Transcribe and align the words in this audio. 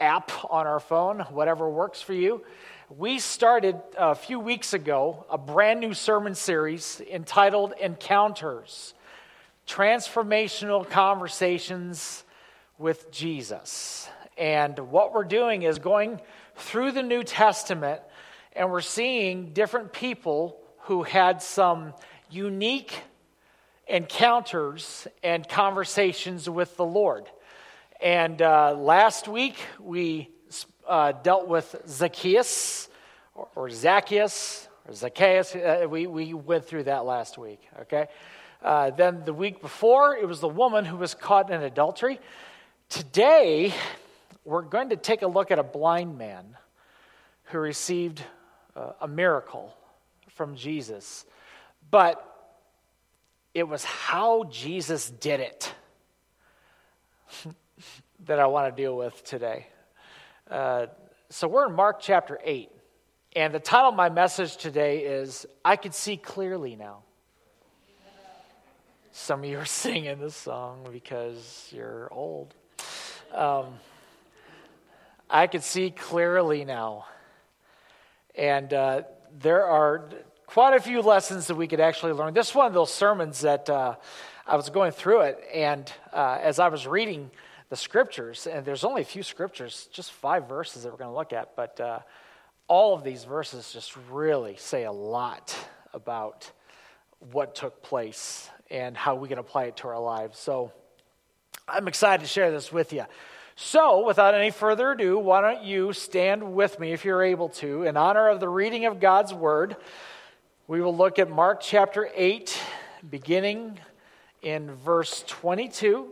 app 0.00 0.30
on 0.50 0.66
our 0.66 0.80
phone, 0.80 1.20
whatever 1.30 1.68
works 1.68 2.02
for 2.02 2.12
you. 2.12 2.44
We 2.88 3.18
started 3.18 3.80
a 3.98 4.14
few 4.14 4.38
weeks 4.38 4.72
ago 4.72 5.26
a 5.30 5.38
brand 5.38 5.80
new 5.80 5.94
sermon 5.94 6.34
series 6.34 7.00
entitled 7.10 7.74
Encounters 7.80 8.94
Transformational 9.66 10.88
Conversations 10.88 12.24
with 12.78 13.10
Jesus. 13.10 14.08
And 14.38 14.78
what 14.78 15.12
we're 15.12 15.24
doing 15.24 15.62
is 15.62 15.78
going 15.78 16.20
through 16.54 16.92
the 16.92 17.02
New 17.02 17.24
Testament 17.24 18.00
and 18.52 18.70
we're 18.70 18.80
seeing 18.80 19.52
different 19.52 19.92
people 19.92 20.58
who 20.82 21.02
had 21.02 21.42
some 21.42 21.92
unique 22.30 22.94
encounters 23.86 25.06
and 25.22 25.48
conversations 25.48 26.48
with 26.48 26.76
the 26.76 26.84
Lord. 26.84 27.28
And 28.00 28.42
uh, 28.42 28.74
last 28.74 29.26
week 29.26 29.56
we 29.80 30.28
uh, 30.86 31.12
dealt 31.12 31.48
with 31.48 31.74
Zacchaeus 31.88 32.88
or, 33.34 33.48
or 33.54 33.70
Zacchaeus 33.70 34.68
or 34.86 34.92
Zacchaeus. 34.92 35.54
Uh, 35.54 35.86
we, 35.88 36.06
we 36.06 36.34
went 36.34 36.66
through 36.66 36.84
that 36.84 37.06
last 37.06 37.38
week, 37.38 37.60
okay? 37.80 38.08
Uh, 38.62 38.90
then 38.90 39.22
the 39.24 39.32
week 39.32 39.62
before, 39.62 40.14
it 40.14 40.28
was 40.28 40.40
the 40.40 40.48
woman 40.48 40.84
who 40.84 40.96
was 40.96 41.14
caught 41.14 41.50
in 41.50 41.62
adultery. 41.62 42.20
Today, 42.90 43.72
we're 44.44 44.62
going 44.62 44.90
to 44.90 44.96
take 44.96 45.22
a 45.22 45.26
look 45.26 45.50
at 45.50 45.58
a 45.58 45.64
blind 45.64 46.18
man 46.18 46.44
who 47.44 47.58
received 47.58 48.22
uh, 48.74 48.92
a 49.00 49.08
miracle 49.08 49.74
from 50.28 50.54
Jesus. 50.54 51.24
But 51.90 52.22
it 53.54 53.66
was 53.66 53.84
how 53.84 54.44
Jesus 54.44 55.08
did 55.08 55.40
it 55.40 55.74
that 58.26 58.40
I 58.40 58.46
want 58.46 58.74
to 58.74 58.82
deal 58.82 58.96
with 58.96 59.22
today. 59.24 59.66
Uh, 60.50 60.86
so 61.30 61.46
we're 61.46 61.68
in 61.68 61.74
Mark 61.74 62.00
chapter 62.00 62.40
8, 62.42 62.70
and 63.36 63.54
the 63.54 63.60
title 63.60 63.90
of 63.90 63.94
my 63.94 64.08
message 64.08 64.56
today 64.56 65.04
is 65.04 65.46
I 65.64 65.76
Can 65.76 65.92
See 65.92 66.16
Clearly 66.16 66.74
Now. 66.74 67.02
Some 69.12 69.44
of 69.44 69.50
you 69.50 69.58
are 69.58 69.64
singing 69.64 70.18
this 70.18 70.34
song 70.34 70.88
because 70.92 71.70
you're 71.72 72.08
old. 72.12 72.52
Um, 73.32 73.66
I 75.30 75.46
can 75.46 75.60
see 75.60 75.90
clearly 75.90 76.64
now. 76.64 77.06
And 78.34 78.72
uh, 78.74 79.02
there 79.38 79.64
are 79.64 80.10
quite 80.46 80.74
a 80.74 80.80
few 80.80 81.00
lessons 81.00 81.46
that 81.46 81.54
we 81.54 81.68
could 81.68 81.80
actually 81.80 82.12
learn. 82.12 82.34
This 82.34 82.50
is 82.50 82.54
one 82.54 82.66
of 82.66 82.74
those 82.74 82.92
sermons 82.92 83.40
that 83.42 83.70
uh, 83.70 83.94
I 84.46 84.56
was 84.56 84.68
going 84.68 84.92
through 84.92 85.22
it, 85.22 85.38
and 85.52 85.90
uh, 86.12 86.38
as 86.40 86.58
I 86.58 86.68
was 86.68 86.86
reading 86.86 87.30
the 87.68 87.76
scriptures, 87.76 88.46
and 88.46 88.64
there's 88.64 88.84
only 88.84 89.02
a 89.02 89.06
few 89.06 89.22
scriptures, 89.22 89.88
just 89.92 90.12
five 90.12 90.48
verses 90.48 90.82
that 90.82 90.92
we're 90.92 90.98
going 90.98 91.10
to 91.10 91.16
look 91.16 91.32
at, 91.32 91.56
but 91.56 91.80
uh, 91.80 91.98
all 92.68 92.94
of 92.94 93.02
these 93.02 93.24
verses 93.24 93.72
just 93.72 93.96
really 94.10 94.56
say 94.56 94.84
a 94.84 94.92
lot 94.92 95.56
about 95.92 96.50
what 97.32 97.54
took 97.54 97.82
place 97.82 98.50
and 98.70 98.96
how 98.96 99.14
we 99.14 99.28
can 99.28 99.38
apply 99.38 99.64
it 99.64 99.76
to 99.78 99.88
our 99.88 100.00
lives. 100.00 100.38
So 100.38 100.72
I'm 101.68 101.88
excited 101.88 102.22
to 102.22 102.28
share 102.28 102.50
this 102.50 102.72
with 102.72 102.92
you. 102.92 103.04
So, 103.58 104.06
without 104.06 104.34
any 104.34 104.50
further 104.50 104.92
ado, 104.92 105.18
why 105.18 105.40
don't 105.40 105.64
you 105.64 105.94
stand 105.94 106.54
with 106.54 106.78
me, 106.78 106.92
if 106.92 107.06
you're 107.06 107.22
able 107.22 107.48
to, 107.50 107.84
in 107.84 107.96
honor 107.96 108.28
of 108.28 108.38
the 108.38 108.48
reading 108.50 108.84
of 108.84 109.00
God's 109.00 109.32
Word. 109.32 109.76
We 110.68 110.82
will 110.82 110.94
look 110.94 111.18
at 111.18 111.30
Mark 111.30 111.60
chapter 111.62 112.10
8, 112.14 112.60
beginning 113.08 113.78
in 114.42 114.74
verse 114.74 115.24
22, 115.26 116.08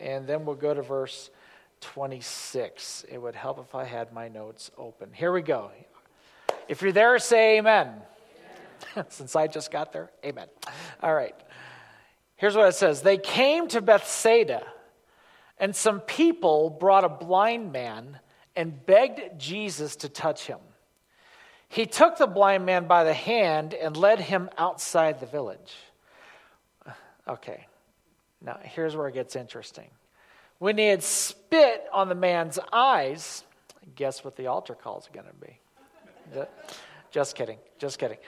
and 0.00 0.26
then 0.26 0.44
we'll 0.44 0.56
go 0.56 0.74
to 0.74 0.82
verse 0.82 1.30
26. 1.80 3.04
It 3.10 3.18
would 3.20 3.34
help 3.34 3.58
if 3.60 3.74
I 3.74 3.84
had 3.84 4.12
my 4.12 4.28
notes 4.28 4.70
open. 4.78 5.10
Here 5.12 5.32
we 5.32 5.42
go. 5.42 5.70
If 6.68 6.82
you're 6.82 6.92
there, 6.92 7.18
say 7.18 7.58
amen. 7.58 7.94
amen. 8.94 9.06
Since 9.08 9.36
I 9.36 9.46
just 9.46 9.70
got 9.70 9.92
there, 9.92 10.10
amen. 10.24 10.48
All 11.02 11.14
right. 11.14 11.34
Here's 12.36 12.56
what 12.56 12.68
it 12.68 12.74
says 12.74 13.02
They 13.02 13.18
came 13.18 13.68
to 13.68 13.80
Bethsaida, 13.80 14.66
and 15.58 15.74
some 15.74 16.00
people 16.00 16.70
brought 16.70 17.04
a 17.04 17.08
blind 17.08 17.72
man 17.72 18.18
and 18.54 18.84
begged 18.86 19.38
Jesus 19.38 19.96
to 19.96 20.08
touch 20.08 20.46
him. 20.46 20.58
He 21.68 21.86
took 21.86 22.16
the 22.16 22.26
blind 22.26 22.64
man 22.64 22.86
by 22.86 23.04
the 23.04 23.14
hand 23.14 23.74
and 23.74 23.96
led 23.96 24.20
him 24.20 24.48
outside 24.56 25.20
the 25.20 25.26
village. 25.26 25.74
Okay, 27.28 27.66
now 28.46 28.58
here's 28.62 28.96
where 28.96 29.08
it 29.08 29.14
gets 29.14 29.36
interesting. 29.36 29.90
When 30.58 30.78
he 30.78 30.86
had 30.86 31.02
spit 31.02 31.84
on 31.92 32.08
the 32.08 32.14
man's 32.14 32.58
eyes, 32.72 33.44
guess 33.94 34.24
what 34.24 34.36
the 34.36 34.46
altar 34.46 34.74
call 34.74 35.00
is 35.00 35.08
going 35.12 35.26
to 35.26 35.46
be? 35.46 36.46
Just 37.10 37.34
kidding, 37.34 37.58
just 37.78 37.98
kidding. 37.98 38.18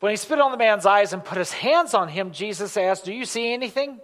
When 0.00 0.10
he 0.10 0.16
spit 0.16 0.40
on 0.40 0.50
the 0.50 0.58
man's 0.58 0.86
eyes 0.86 1.12
and 1.12 1.24
put 1.24 1.38
his 1.38 1.52
hands 1.52 1.94
on 1.94 2.08
him, 2.08 2.32
Jesus 2.32 2.76
asked, 2.76 3.04
Do 3.04 3.12
you 3.12 3.24
see 3.24 3.52
anything? 3.52 4.00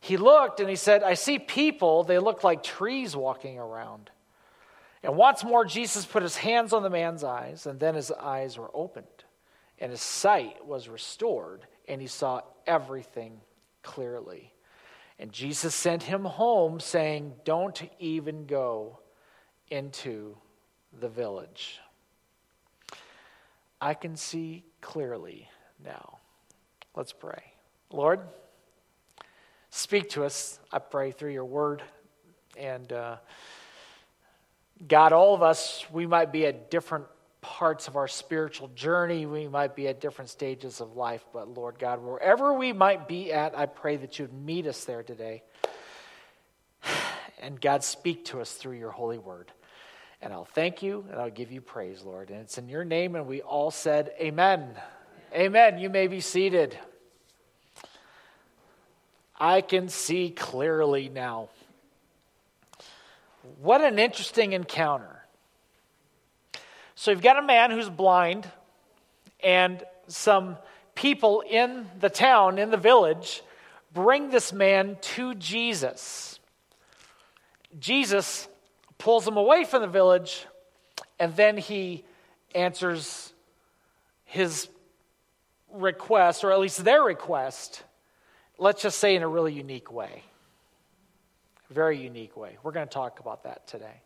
He 0.00 0.16
looked 0.16 0.60
and 0.60 0.68
he 0.68 0.76
said, 0.76 1.02
I 1.02 1.14
see 1.14 1.38
people. 1.38 2.04
They 2.04 2.18
look 2.18 2.42
like 2.42 2.62
trees 2.62 3.14
walking 3.16 3.58
around. 3.58 4.10
And 5.02 5.16
once 5.16 5.44
more, 5.44 5.64
Jesus 5.64 6.06
put 6.06 6.22
his 6.22 6.36
hands 6.36 6.72
on 6.72 6.82
the 6.82 6.90
man's 6.90 7.24
eyes, 7.24 7.66
and 7.66 7.80
then 7.80 7.94
his 7.94 8.10
eyes 8.12 8.58
were 8.58 8.70
opened, 8.74 9.06
and 9.78 9.90
his 9.90 10.02
sight 10.02 10.66
was 10.66 10.88
restored, 10.90 11.66
and 11.88 12.02
he 12.02 12.06
saw 12.06 12.42
everything 12.66 13.40
clearly. 13.82 14.52
And 15.18 15.32
Jesus 15.32 15.74
sent 15.74 16.04
him 16.04 16.24
home, 16.24 16.80
saying, 16.80 17.34
Don't 17.44 17.82
even 17.98 18.46
go 18.46 19.00
into 19.68 20.36
the 20.98 21.08
village. 21.08 21.78
I 23.80 23.94
can 23.94 24.16
see 24.16 24.64
clearly 24.80 25.48
now. 25.84 26.18
Let's 26.96 27.12
pray. 27.12 27.52
Lord, 27.92 28.20
speak 29.70 30.10
to 30.10 30.24
us, 30.24 30.58
I 30.72 30.78
pray, 30.78 31.12
through 31.12 31.32
your 31.32 31.44
word. 31.44 31.82
And, 32.56 32.92
uh, 32.92 33.16
God, 34.86 35.12
all 35.12 35.34
of 35.34 35.42
us, 35.42 35.84
we 35.92 36.06
might 36.06 36.32
be 36.32 36.46
at 36.46 36.70
different 36.70 37.06
parts 37.40 37.88
of 37.88 37.96
our 37.96 38.08
spiritual 38.08 38.68
journey. 38.68 39.26
We 39.26 39.48
might 39.48 39.74
be 39.74 39.88
at 39.88 40.00
different 40.00 40.30
stages 40.30 40.80
of 40.80 40.96
life. 40.96 41.24
But 41.32 41.48
Lord 41.48 41.78
God, 41.78 42.02
wherever 42.02 42.52
we 42.54 42.72
might 42.72 43.08
be 43.08 43.32
at, 43.32 43.56
I 43.56 43.66
pray 43.66 43.96
that 43.96 44.18
you'd 44.18 44.32
meet 44.32 44.66
us 44.66 44.84
there 44.84 45.02
today. 45.02 45.42
And 47.42 47.58
God, 47.58 47.82
speak 47.82 48.26
to 48.26 48.40
us 48.40 48.52
through 48.52 48.76
your 48.76 48.90
holy 48.90 49.18
word. 49.18 49.50
And 50.20 50.32
I'll 50.32 50.44
thank 50.44 50.82
you 50.82 51.06
and 51.10 51.18
I'll 51.18 51.30
give 51.30 51.50
you 51.50 51.62
praise, 51.62 52.02
Lord. 52.02 52.28
And 52.28 52.40
it's 52.40 52.58
in 52.58 52.68
your 52.68 52.84
name. 52.84 53.16
And 53.16 53.26
we 53.26 53.40
all 53.40 53.70
said, 53.70 54.12
Amen. 54.20 54.74
Amen. 55.32 55.78
You 55.78 55.88
may 55.88 56.06
be 56.06 56.20
seated. 56.20 56.76
I 59.38 59.62
can 59.62 59.88
see 59.88 60.30
clearly 60.30 61.08
now. 61.08 61.48
What 63.62 63.80
an 63.80 63.98
interesting 63.98 64.52
encounter. 64.52 65.19
So 67.00 67.12
you've 67.12 67.22
got 67.22 67.38
a 67.38 67.42
man 67.42 67.70
who's 67.70 67.88
blind, 67.88 68.46
and 69.42 69.82
some 70.06 70.58
people 70.94 71.42
in 71.48 71.86
the 71.98 72.10
town, 72.10 72.58
in 72.58 72.70
the 72.70 72.76
village, 72.76 73.40
bring 73.94 74.28
this 74.28 74.52
man 74.52 74.98
to 75.00 75.34
Jesus. 75.34 76.38
Jesus 77.78 78.48
pulls 78.98 79.26
him 79.26 79.38
away 79.38 79.64
from 79.64 79.80
the 79.80 79.88
village, 79.88 80.44
and 81.18 81.34
then 81.36 81.56
he 81.56 82.04
answers 82.54 83.32
his 84.26 84.68
request, 85.72 86.44
or 86.44 86.52
at 86.52 86.60
least 86.60 86.84
their 86.84 87.02
request, 87.02 87.82
let's 88.58 88.82
just 88.82 88.98
say 88.98 89.16
in 89.16 89.22
a 89.22 89.28
really 89.28 89.54
unique 89.54 89.90
way 89.90 90.22
very 91.70 91.98
unique 91.98 92.36
way. 92.36 92.58
We're 92.64 92.72
going 92.72 92.88
to 92.88 92.92
talk 92.92 93.20
about 93.20 93.44
that 93.44 93.66
today. 93.68 94.02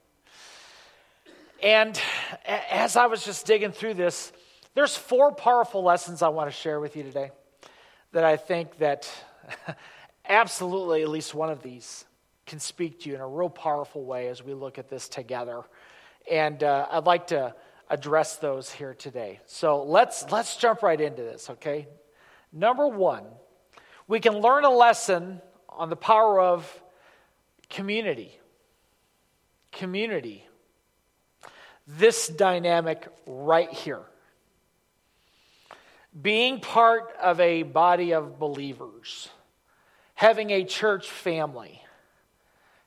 And 1.62 2.01
as 2.47 2.97
I 2.97 3.06
was 3.06 3.25
just 3.25 3.47
digging 3.47 3.73
through 3.73 3.95
this, 3.95 4.33
there's 4.75 4.97
four 4.97 5.33
powerful 5.33 5.83
lessons 5.83 6.23
I 6.23 6.29
want 6.29 6.51
to 6.51 6.56
share 6.56 6.81
with 6.81 6.97
you 6.97 7.03
today 7.03 7.31
that 8.12 8.25
I 8.25 8.37
think 8.37 8.79
that 8.79 9.11
absolutely 10.29 11.03
at 11.03 11.09
least 11.09 11.35
one 11.35 11.51
of 11.51 11.62
these 11.62 12.05
can 12.47 12.59
speak 12.59 13.01
to 13.01 13.09
you 13.09 13.15
in 13.15 13.21
a 13.21 13.29
real 13.29 13.49
powerful 13.49 14.05
way 14.05 14.29
as 14.29 14.43
we 14.43 14.53
look 14.55 14.79
at 14.79 14.89
this 14.89 15.09
together. 15.09 15.62
And 16.31 16.62
uh, 16.62 16.87
I'd 16.91 17.06
like 17.06 17.29
to 17.29 17.55
address 17.89 18.37
those 18.37 18.71
here 18.71 18.95
today. 18.95 19.41
So 19.47 19.83
let's 19.83 20.31
let's 20.31 20.56
jump 20.56 20.83
right 20.83 21.01
into 21.01 21.23
this, 21.23 21.51
okay? 21.51 21.87
Number 22.53 22.87
1, 22.87 23.25
we 24.09 24.21
can 24.21 24.35
learn 24.39 24.65
a 24.65 24.71
lesson 24.71 25.41
on 25.69 25.91
the 25.91 25.97
power 25.97 26.41
of 26.41 26.83
Community. 27.69 28.39
Community. 29.73 30.47
This 31.86 32.28
dynamic 32.28 33.06
right 33.26 33.70
here. 33.70 34.02
Being 36.20 36.60
part 36.60 37.14
of 37.20 37.40
a 37.40 37.62
body 37.62 38.12
of 38.12 38.38
believers, 38.38 39.28
having 40.14 40.50
a 40.50 40.64
church 40.64 41.10
family, 41.10 41.82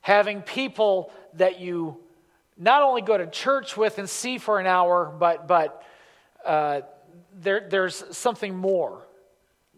having 0.00 0.42
people 0.42 1.12
that 1.34 1.60
you 1.60 1.98
not 2.56 2.82
only 2.82 3.02
go 3.02 3.16
to 3.16 3.26
church 3.26 3.76
with 3.76 3.98
and 3.98 4.08
see 4.10 4.38
for 4.38 4.58
an 4.58 4.66
hour, 4.66 5.14
but, 5.18 5.46
but 5.46 5.84
uh, 6.44 6.80
there, 7.34 7.66
there's 7.68 8.02
something 8.16 8.56
more 8.56 9.06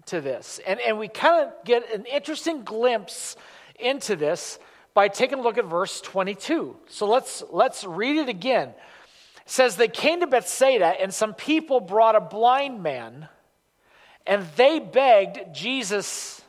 to 0.06 0.20
this. 0.20 0.60
And, 0.66 0.80
and 0.80 0.98
we 0.98 1.08
kind 1.08 1.46
of 1.46 1.64
get 1.64 1.92
an 1.92 2.06
interesting 2.06 2.62
glimpse 2.62 3.36
into 3.78 4.16
this 4.16 4.58
by 4.94 5.08
taking 5.08 5.38
a 5.38 5.42
look 5.42 5.58
at 5.58 5.66
verse 5.66 6.00
22. 6.00 6.76
So 6.88 7.06
let's, 7.06 7.42
let's 7.50 7.84
read 7.84 8.16
it 8.16 8.28
again. 8.28 8.72
Says, 9.50 9.74
They 9.74 9.88
came 9.88 10.20
to 10.20 10.28
Bethsaida, 10.28 10.86
and 10.86 11.12
some 11.12 11.34
people 11.34 11.80
brought 11.80 12.14
a 12.14 12.20
blind 12.20 12.84
man, 12.84 13.26
and 14.24 14.46
they 14.54 14.78
begged 14.78 15.52
Jesus 15.52 16.40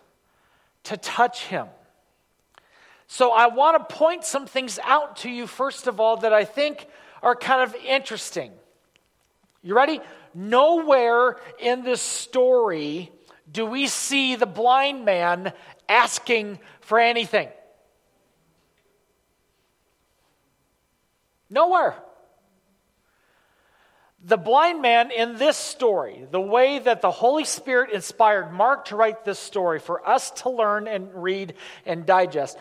to 0.84 0.98
touch 0.98 1.46
him. 1.46 1.66
So 3.08 3.32
I 3.32 3.48
want 3.48 3.90
to 3.90 3.96
point 3.96 4.24
some 4.24 4.46
things 4.46 4.78
out 4.84 5.16
to 5.18 5.32
you, 5.32 5.48
first 5.48 5.88
of 5.88 6.00
all, 6.00 6.18
that 6.18 6.32
I 6.32 6.46
think 6.46 6.86
are 7.24 7.36
kind 7.36 7.64
of 7.64 7.74
interesting. 7.74 8.52
You 9.64 9.76
ready? 9.76 10.00
Nowhere 10.36 11.38
in 11.58 11.84
this 11.84 12.04
story 12.04 13.12
do 13.52 13.66
we 13.66 13.88
see 13.88 14.36
the 14.36 14.46
blind 14.46 15.06
man 15.06 15.54
asking 15.90 16.60
for 16.82 17.00
anything. 17.00 17.50
Nowhere. 21.50 21.96
The 24.24 24.38
blind 24.38 24.82
man 24.82 25.10
in 25.10 25.38
this 25.38 25.58
story, 25.58 26.28
the 26.30 26.40
way 26.40 26.78
that 26.78 27.02
the 27.02 27.10
Holy 27.10 27.44
Spirit 27.44 27.90
inspired 27.92 28.52
Mark 28.52 28.86
to 28.86 28.96
write 28.96 29.26
this 29.26 29.40
story 29.40 29.80
for 29.80 30.08
us 30.08 30.30
to 30.42 30.50
learn 30.50 30.88
and 30.88 31.24
read 31.24 31.56
and 31.88 32.06
digest, 32.06 32.58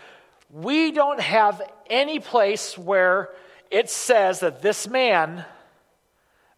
we 0.50 0.90
don't 0.90 1.20
have 1.20 1.60
any 1.88 2.18
place 2.18 2.78
where 2.78 3.30
it 3.70 3.90
says 3.90 4.40
that 4.40 4.62
this 4.62 4.88
man 4.88 5.44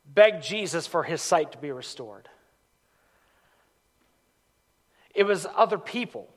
begged 0.07 0.45
Jesus 0.45 0.87
for 0.87 1.03
his 1.03 1.21
sight 1.21 1.53
to 1.53 1.59
be 1.59 1.73
restored. 1.73 2.29
It 5.15 5.25
was 5.25 5.47
other 5.57 5.79
people 5.79 6.29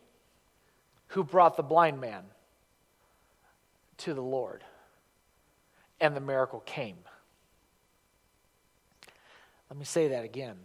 who 1.10 1.24
brought 1.24 1.56
the 1.56 1.64
blind 1.64 2.02
man 2.02 2.24
to 3.98 4.14
the 4.14 4.22
Lord, 4.22 4.64
and 6.02 6.16
the 6.16 6.20
miracle 6.20 6.62
came. 6.66 6.98
Let 9.76 9.80
me 9.80 9.86
say 9.86 10.08
that 10.08 10.24
again. 10.24 10.56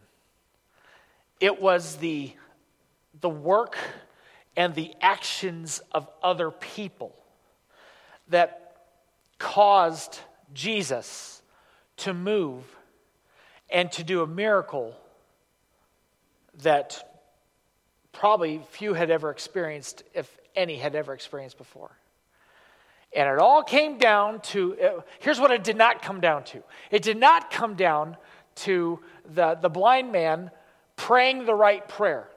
It 1.40 1.60
was 1.60 1.96
the, 1.96 2.32
the 3.20 3.28
work 3.28 3.76
and 4.56 4.72
the 4.72 4.94
actions 5.00 5.82
of 5.90 6.08
other 6.22 6.52
people 6.52 7.12
that 8.28 8.76
caused 9.38 10.20
Jesus 10.54 11.42
to 11.96 12.14
move 12.14 12.62
and 13.68 13.90
to 13.90 14.04
do 14.04 14.22
a 14.22 14.28
miracle 14.28 14.94
that 16.62 17.20
probably 18.12 18.62
few 18.70 18.94
had 18.94 19.10
ever 19.10 19.32
experienced, 19.32 20.04
if 20.14 20.38
any 20.54 20.76
had 20.76 20.94
ever 20.94 21.14
experienced 21.14 21.58
before. 21.58 21.90
And 23.12 23.28
it 23.28 23.40
all 23.40 23.64
came 23.64 23.98
down 23.98 24.40
to 24.40 24.80
uh, 24.80 25.00
here's 25.18 25.40
what 25.40 25.50
it 25.50 25.64
did 25.64 25.76
not 25.76 26.00
come 26.00 26.20
down 26.20 26.44
to 26.44 26.62
it 26.92 27.02
did 27.02 27.16
not 27.16 27.50
come 27.50 27.74
down 27.74 28.16
to 28.60 29.00
the, 29.34 29.54
the 29.54 29.68
blind 29.68 30.12
man 30.12 30.50
praying 30.96 31.46
the 31.46 31.54
right 31.54 31.86
prayer 31.88 32.28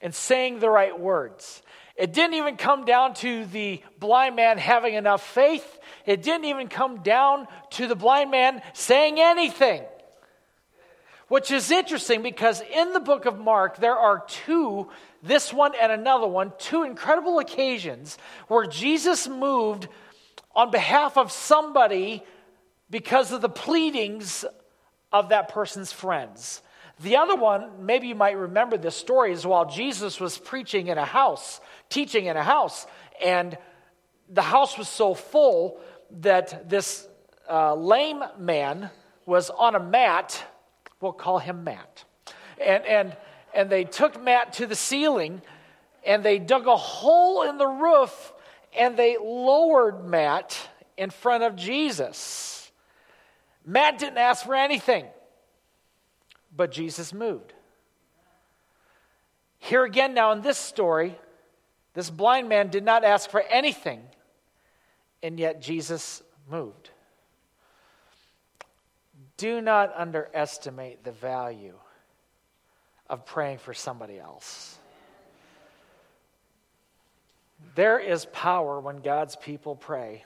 and 0.00 0.14
saying 0.14 0.58
the 0.58 0.70
right 0.70 0.98
words. 0.98 1.62
It 1.96 2.12
didn't 2.12 2.34
even 2.34 2.56
come 2.56 2.84
down 2.84 3.14
to 3.14 3.44
the 3.46 3.82
blind 4.00 4.36
man 4.36 4.58
having 4.58 4.94
enough 4.94 5.22
faith. 5.22 5.78
It 6.06 6.22
didn't 6.22 6.46
even 6.46 6.68
come 6.68 7.02
down 7.02 7.46
to 7.72 7.86
the 7.86 7.94
blind 7.94 8.30
man 8.30 8.62
saying 8.72 9.20
anything. 9.20 9.82
Which 11.28 11.50
is 11.50 11.70
interesting 11.70 12.22
because 12.22 12.62
in 12.74 12.92
the 12.92 13.00
book 13.00 13.24
of 13.24 13.38
Mark, 13.38 13.76
there 13.76 13.96
are 13.96 14.24
two, 14.26 14.90
this 15.22 15.52
one 15.52 15.72
and 15.80 15.92
another 15.92 16.26
one, 16.26 16.52
two 16.58 16.82
incredible 16.82 17.38
occasions 17.38 18.18
where 18.48 18.66
Jesus 18.66 19.28
moved 19.28 19.88
on 20.54 20.70
behalf 20.70 21.16
of 21.16 21.32
somebody 21.32 22.22
because 22.90 23.32
of 23.32 23.40
the 23.40 23.48
pleadings 23.48 24.44
of 25.12 25.30
that 25.30 25.48
person's 25.48 25.92
friends. 25.92 26.62
The 27.00 27.16
other 27.16 27.36
one, 27.36 27.84
maybe 27.84 28.08
you 28.08 28.14
might 28.14 28.36
remember 28.36 28.76
this 28.76 28.96
story, 28.96 29.32
is 29.32 29.46
while 29.46 29.66
Jesus 29.68 30.20
was 30.20 30.38
preaching 30.38 30.86
in 30.86 30.98
a 30.98 31.04
house, 31.04 31.60
teaching 31.88 32.26
in 32.26 32.36
a 32.36 32.42
house, 32.42 32.86
and 33.22 33.56
the 34.28 34.42
house 34.42 34.78
was 34.78 34.88
so 34.88 35.14
full 35.14 35.80
that 36.20 36.68
this 36.68 37.06
uh, 37.50 37.74
lame 37.74 38.22
man 38.38 38.90
was 39.26 39.50
on 39.50 39.74
a 39.74 39.80
mat. 39.80 40.42
We'll 41.00 41.12
call 41.12 41.38
him 41.38 41.64
Matt. 41.64 42.04
And, 42.64 42.84
and, 42.84 43.16
and 43.54 43.70
they 43.70 43.84
took 43.84 44.22
Matt 44.22 44.54
to 44.54 44.66
the 44.66 44.76
ceiling 44.76 45.42
and 46.04 46.24
they 46.24 46.38
dug 46.38 46.66
a 46.66 46.76
hole 46.76 47.42
in 47.42 47.58
the 47.58 47.66
roof 47.66 48.32
and 48.76 48.96
they 48.96 49.16
lowered 49.18 50.04
Matt 50.04 50.56
in 50.96 51.10
front 51.10 51.44
of 51.44 51.56
Jesus. 51.56 52.51
Matt 53.64 53.98
didn't 53.98 54.18
ask 54.18 54.44
for 54.44 54.54
anything. 54.54 55.06
But 56.54 56.70
Jesus 56.70 57.14
moved. 57.14 57.54
Here 59.58 59.84
again, 59.84 60.12
now 60.12 60.32
in 60.32 60.42
this 60.42 60.58
story, 60.58 61.18
this 61.94 62.10
blind 62.10 62.48
man 62.48 62.68
did 62.68 62.84
not 62.84 63.04
ask 63.04 63.30
for 63.30 63.40
anything, 63.40 64.02
and 65.22 65.38
yet 65.38 65.62
Jesus 65.62 66.22
moved. 66.50 66.90
Do 69.36 69.60
not 69.60 69.92
underestimate 69.96 71.04
the 71.04 71.12
value 71.12 71.74
of 73.08 73.24
praying 73.24 73.58
for 73.58 73.72
somebody 73.72 74.18
else. 74.18 74.78
There 77.74 77.98
is 77.98 78.26
power 78.26 78.80
when 78.80 79.00
God's 79.00 79.36
people 79.36 79.76
pray. 79.76 80.24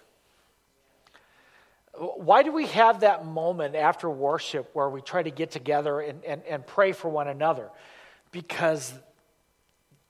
Why 1.98 2.42
do 2.42 2.52
we 2.52 2.66
have 2.66 3.00
that 3.00 3.24
moment 3.24 3.74
after 3.74 4.08
worship 4.10 4.70
where 4.72 4.88
we 4.88 5.00
try 5.00 5.22
to 5.22 5.30
get 5.30 5.50
together 5.50 6.00
and, 6.00 6.24
and, 6.24 6.42
and 6.44 6.66
pray 6.66 6.92
for 6.92 7.08
one 7.08 7.28
another? 7.28 7.70
Because 8.32 8.92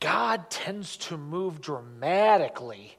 God 0.00 0.50
tends 0.50 0.97
to 0.99 1.17
move 1.17 1.61
dramatically 1.61 2.97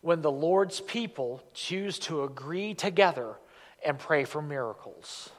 when 0.00 0.22
the 0.22 0.30
Lord's 0.30 0.80
people 0.80 1.42
choose 1.52 1.98
to 2.00 2.22
agree 2.22 2.74
together 2.74 3.36
and 3.84 3.98
pray 3.98 4.24
for 4.24 4.40
miracles. 4.40 5.30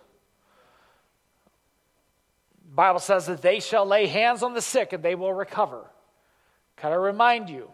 The 2.70 2.76
Bible 2.76 3.00
says 3.00 3.26
that 3.28 3.42
they 3.42 3.60
shall 3.60 3.86
lay 3.86 4.08
hands 4.08 4.44
on 4.44 4.54
the 4.54 4.62
sick 4.62 4.94
and 4.94 5.02
they 5.02 5.16
will 5.16 5.34
recover. 5.34 5.86
Can 6.76 6.92
I 6.92 6.96
remind 6.96 7.50
you 7.50 7.72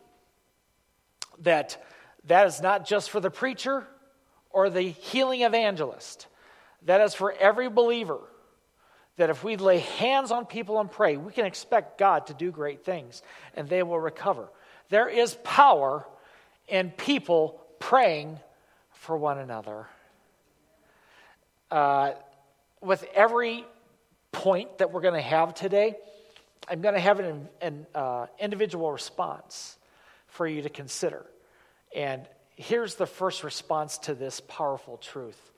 that 1.39 1.83
that 2.25 2.47
is 2.47 2.61
not 2.61 2.85
just 2.85 3.09
for 3.09 3.19
the 3.19 3.31
preacher, 3.31 3.87
or 4.53 4.69
the 4.69 4.81
healing 4.81 5.41
evangelist. 5.41 6.27
That 6.85 7.01
is 7.01 7.13
for 7.13 7.33
every 7.33 7.69
believer. 7.69 8.19
That 9.17 9.29
if 9.29 9.43
we 9.43 9.57
lay 9.57 9.79
hands 9.79 10.31
on 10.31 10.45
people 10.45 10.79
and 10.79 10.89
pray, 10.89 11.17
we 11.17 11.31
can 11.31 11.45
expect 11.45 11.97
God 11.99 12.27
to 12.27 12.33
do 12.33 12.51
great 12.51 12.85
things 12.85 13.21
and 13.55 13.67
they 13.67 13.83
will 13.83 13.99
recover. 13.99 14.47
There 14.89 15.09
is 15.09 15.37
power 15.43 16.05
in 16.67 16.91
people 16.91 17.61
praying 17.79 18.39
for 18.91 19.17
one 19.17 19.37
another. 19.37 19.87
Uh, 21.69 22.13
with 22.81 23.05
every 23.13 23.65
point 24.31 24.77
that 24.77 24.91
we're 24.91 25.01
going 25.01 25.13
to 25.13 25.21
have 25.21 25.53
today, 25.53 25.95
I'm 26.67 26.81
going 26.81 26.95
to 26.95 26.99
have 26.99 27.19
an, 27.19 27.49
an 27.61 27.85
uh, 27.93 28.27
individual 28.39 28.91
response 28.91 29.77
for 30.27 30.47
you 30.47 30.61
to 30.61 30.69
consider. 30.69 31.25
And 31.95 32.27
here's 32.55 32.95
the 32.95 33.07
first 33.07 33.43
response 33.43 33.97
to 33.99 34.13
this 34.13 34.39
powerful 34.39 34.97
truth 34.97 35.51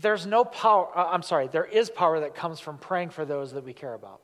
there's 0.00 0.26
no 0.26 0.44
power, 0.44 0.88
uh, 0.96 1.08
I'm 1.10 1.22
sorry, 1.22 1.48
there 1.48 1.64
is 1.64 1.88
power 1.88 2.20
that 2.20 2.34
comes 2.34 2.60
from 2.60 2.78
praying 2.78 3.10
for 3.10 3.24
those 3.24 3.52
that 3.52 3.64
we 3.64 3.72
care 3.72 3.94
about. 3.94 4.20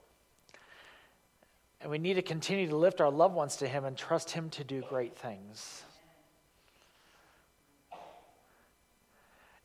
And 1.80 1.90
we 1.90 1.98
need 1.98 2.14
to 2.14 2.22
continue 2.22 2.68
to 2.68 2.76
lift 2.76 3.00
our 3.00 3.10
loved 3.10 3.34
ones 3.34 3.56
to 3.56 3.68
Him 3.68 3.84
and 3.84 3.96
trust 3.96 4.30
Him 4.30 4.50
to 4.50 4.64
do 4.64 4.82
great 4.88 5.16
things. 5.16 5.82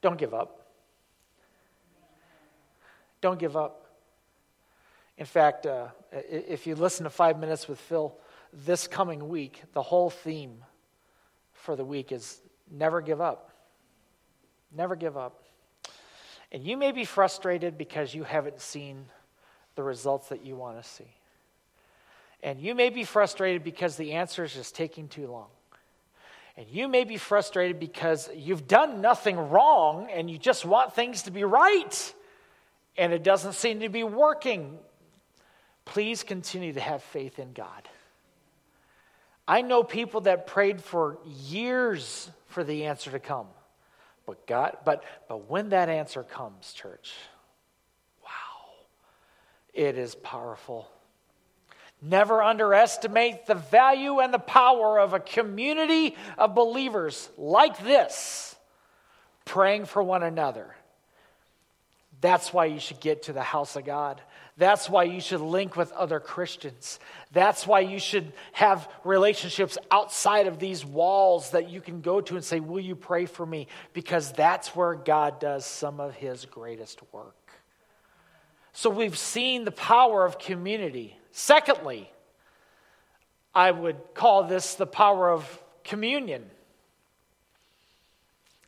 Don't 0.02 0.18
give 0.18 0.34
up. 0.34 0.68
Don't 3.22 3.40
give 3.40 3.58
up. 3.58 3.82
In 5.18 5.26
fact, 5.26 5.66
uh, 5.66 5.88
if 6.12 6.68
you 6.68 6.76
listen 6.76 7.06
to 7.06 7.10
Five 7.10 7.40
Minutes 7.40 7.68
with 7.68 7.80
Phil 7.80 8.16
this 8.54 8.88
coming 8.88 9.28
week, 9.28 9.64
the 9.74 9.82
whole 9.82 10.10
theme 10.10 10.64
for 11.66 11.76
the 11.76 11.84
week 11.84 12.12
is 12.12 12.40
never 12.72 13.02
give 13.02 13.20
up. 13.20 13.52
Never 14.76 14.96
give 14.96 15.18
up. 15.18 15.44
And 16.52 16.64
you 16.64 16.78
may 16.78 16.92
be 16.92 17.06
frustrated 17.06 17.78
because 17.78 18.14
you 18.14 18.24
haven't 18.24 18.62
seen 18.62 19.06
the 19.76 19.84
results 19.84 20.30
that 20.30 20.46
you 20.46 20.56
want 20.56 20.82
to 20.82 20.88
see. 20.88 21.12
And 22.44 22.60
you 22.60 22.76
may 22.76 22.90
be 22.90 23.04
frustrated 23.04 23.64
because 23.64 23.98
the 23.98 24.14
answer 24.14 24.44
is 24.44 24.54
just 24.54 24.76
taking 24.76 25.08
too 25.08 25.28
long. 25.28 25.48
And 26.56 26.68
you 26.70 26.88
may 26.88 27.04
be 27.04 27.18
frustrated 27.18 27.80
because 27.80 28.30
you've 28.34 28.68
done 28.68 29.02
nothing 29.02 29.50
wrong 29.50 30.08
and 30.12 30.30
you 30.30 30.38
just 30.38 30.64
want 30.64 30.94
things 30.94 31.24
to 31.24 31.32
be 31.32 31.44
right 31.44 32.14
and 32.98 33.12
it 33.12 33.24
doesn't 33.24 33.54
seem 33.54 33.82
to 33.82 33.90
be 33.90 34.04
working. 34.04 34.78
Please 35.84 36.24
continue 36.24 36.74
to 36.74 36.80
have 36.80 37.04
faith 37.04 37.40
in 37.40 37.52
God. 37.54 37.90
I 39.48 39.62
know 39.62 39.84
people 39.84 40.22
that 40.22 40.48
prayed 40.48 40.82
for 40.82 41.20
years 41.26 42.30
for 42.48 42.64
the 42.64 42.86
answer 42.86 43.12
to 43.12 43.20
come. 43.20 43.48
But 44.26 44.48
God, 44.48 44.78
but 44.84 45.04
but 45.28 45.50
when 45.50 45.70
that 45.70 45.88
answer 45.88 46.24
comes, 46.24 46.74
church, 46.74 47.14
wow. 48.24 48.30
It 49.74 49.98
is 49.98 50.16
powerful. 50.16 50.90
Never 52.02 52.42
underestimate 52.42 53.46
the 53.46 53.56
value 53.56 54.20
and 54.20 54.34
the 54.34 54.40
power 54.40 55.00
of 55.00 55.14
a 55.14 55.20
community 55.20 56.16
of 56.38 56.56
believers 56.56 57.30
like 57.38 57.84
this, 57.84 58.56
praying 59.44 59.86
for 59.86 60.02
one 60.02 60.24
another. 60.24 60.76
That's 62.26 62.52
why 62.52 62.66
you 62.66 62.80
should 62.80 63.00
get 63.00 63.22
to 63.24 63.34
the 63.34 63.44
house 63.44 63.76
of 63.76 63.86
God. 63.86 64.20
That's 64.58 64.90
why 64.90 65.04
you 65.04 65.22
should 65.22 65.42
link 65.42 65.76
with 65.76 65.92
other 65.92 66.20
Christians. 66.20 67.00
That's 67.32 67.68
why 67.68 67.82
you 67.82 68.00
should 68.00 68.34
have 68.54 68.90
relationships 69.04 69.78
outside 69.92 70.48
of 70.48 70.58
these 70.58 70.84
walls 70.84 71.52
that 71.52 71.70
you 71.70 71.82
can 71.82 72.02
go 72.02 72.22
to 72.22 72.34
and 72.36 72.44
say, 72.44 72.60
Will 72.60 72.80
you 72.80 72.96
pray 72.96 73.28
for 73.28 73.46
me? 73.46 73.68
Because 73.94 74.32
that's 74.32 74.76
where 74.76 74.96
God 74.96 75.40
does 75.40 75.68
some 75.68 76.00
of 76.00 76.16
his 76.16 76.46
greatest 76.46 77.00
work. 77.14 77.36
So 78.74 78.90
we've 78.90 79.20
seen 79.20 79.64
the 79.64 79.72
power 79.72 80.26
of 80.26 80.40
community. 80.40 81.16
Secondly, 81.32 82.12
I 83.54 83.70
would 83.70 83.98
call 84.16 84.46
this 84.46 84.74
the 84.74 84.88
power 84.88 85.30
of 85.30 85.62
communion. 85.84 86.44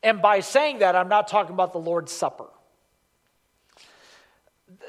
And 0.03 0.21
by 0.21 0.41
saying 0.41 0.79
that, 0.79 0.95
I'm 0.95 1.09
not 1.09 1.27
talking 1.27 1.55
about 1.55 1.73
the 1.73 1.79
Lord's 1.79 2.11
Supper. 2.11 2.45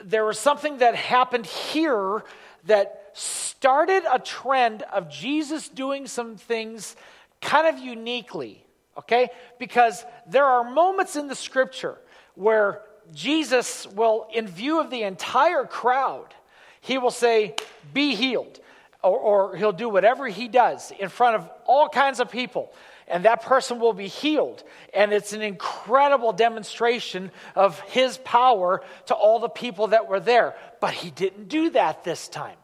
There 0.02 0.24
was 0.24 0.38
something 0.38 0.78
that 0.78 0.94
happened 0.94 1.46
here 1.46 2.24
that 2.64 3.10
started 3.12 4.02
a 4.12 4.18
trend 4.18 4.82
of 4.82 5.08
Jesus 5.08 5.68
doing 5.68 6.06
some 6.06 6.36
things 6.36 6.96
kind 7.40 7.66
of 7.66 7.82
uniquely, 7.82 8.64
okay? 8.98 9.28
Because 9.58 10.04
there 10.26 10.44
are 10.44 10.68
moments 10.68 11.16
in 11.16 11.28
the 11.28 11.34
scripture 11.34 11.98
where 12.34 12.82
Jesus 13.14 13.86
will, 13.86 14.28
in 14.32 14.46
view 14.46 14.80
of 14.80 14.90
the 14.90 15.02
entire 15.02 15.64
crowd, 15.64 16.34
he 16.80 16.98
will 16.98 17.10
say, 17.10 17.54
Be 17.92 18.14
healed. 18.14 18.60
Or, 19.00 19.18
or, 19.18 19.56
he'll 19.56 19.72
do 19.72 19.88
whatever 19.88 20.26
he 20.26 20.48
does 20.48 20.90
in 20.98 21.08
front 21.08 21.36
of 21.36 21.48
all 21.66 21.88
kinds 21.88 22.18
of 22.18 22.32
people, 22.32 22.72
and 23.10 23.24
that 23.24 23.42
person 23.42 23.80
will 23.80 23.92
be 23.92 24.06
healed. 24.06 24.62
And 24.94 25.12
it's 25.12 25.32
an 25.32 25.42
incredible 25.42 26.32
demonstration 26.32 27.30
of 27.54 27.80
his 27.80 28.18
power 28.18 28.82
to 29.06 29.14
all 29.14 29.38
the 29.40 29.48
people 29.48 29.88
that 29.88 30.08
were 30.08 30.20
there. 30.20 30.54
But 30.80 30.94
he 30.94 31.10
didn't 31.10 31.48
do 31.48 31.70
that 31.70 32.04
this 32.04 32.28
time. 32.28 32.56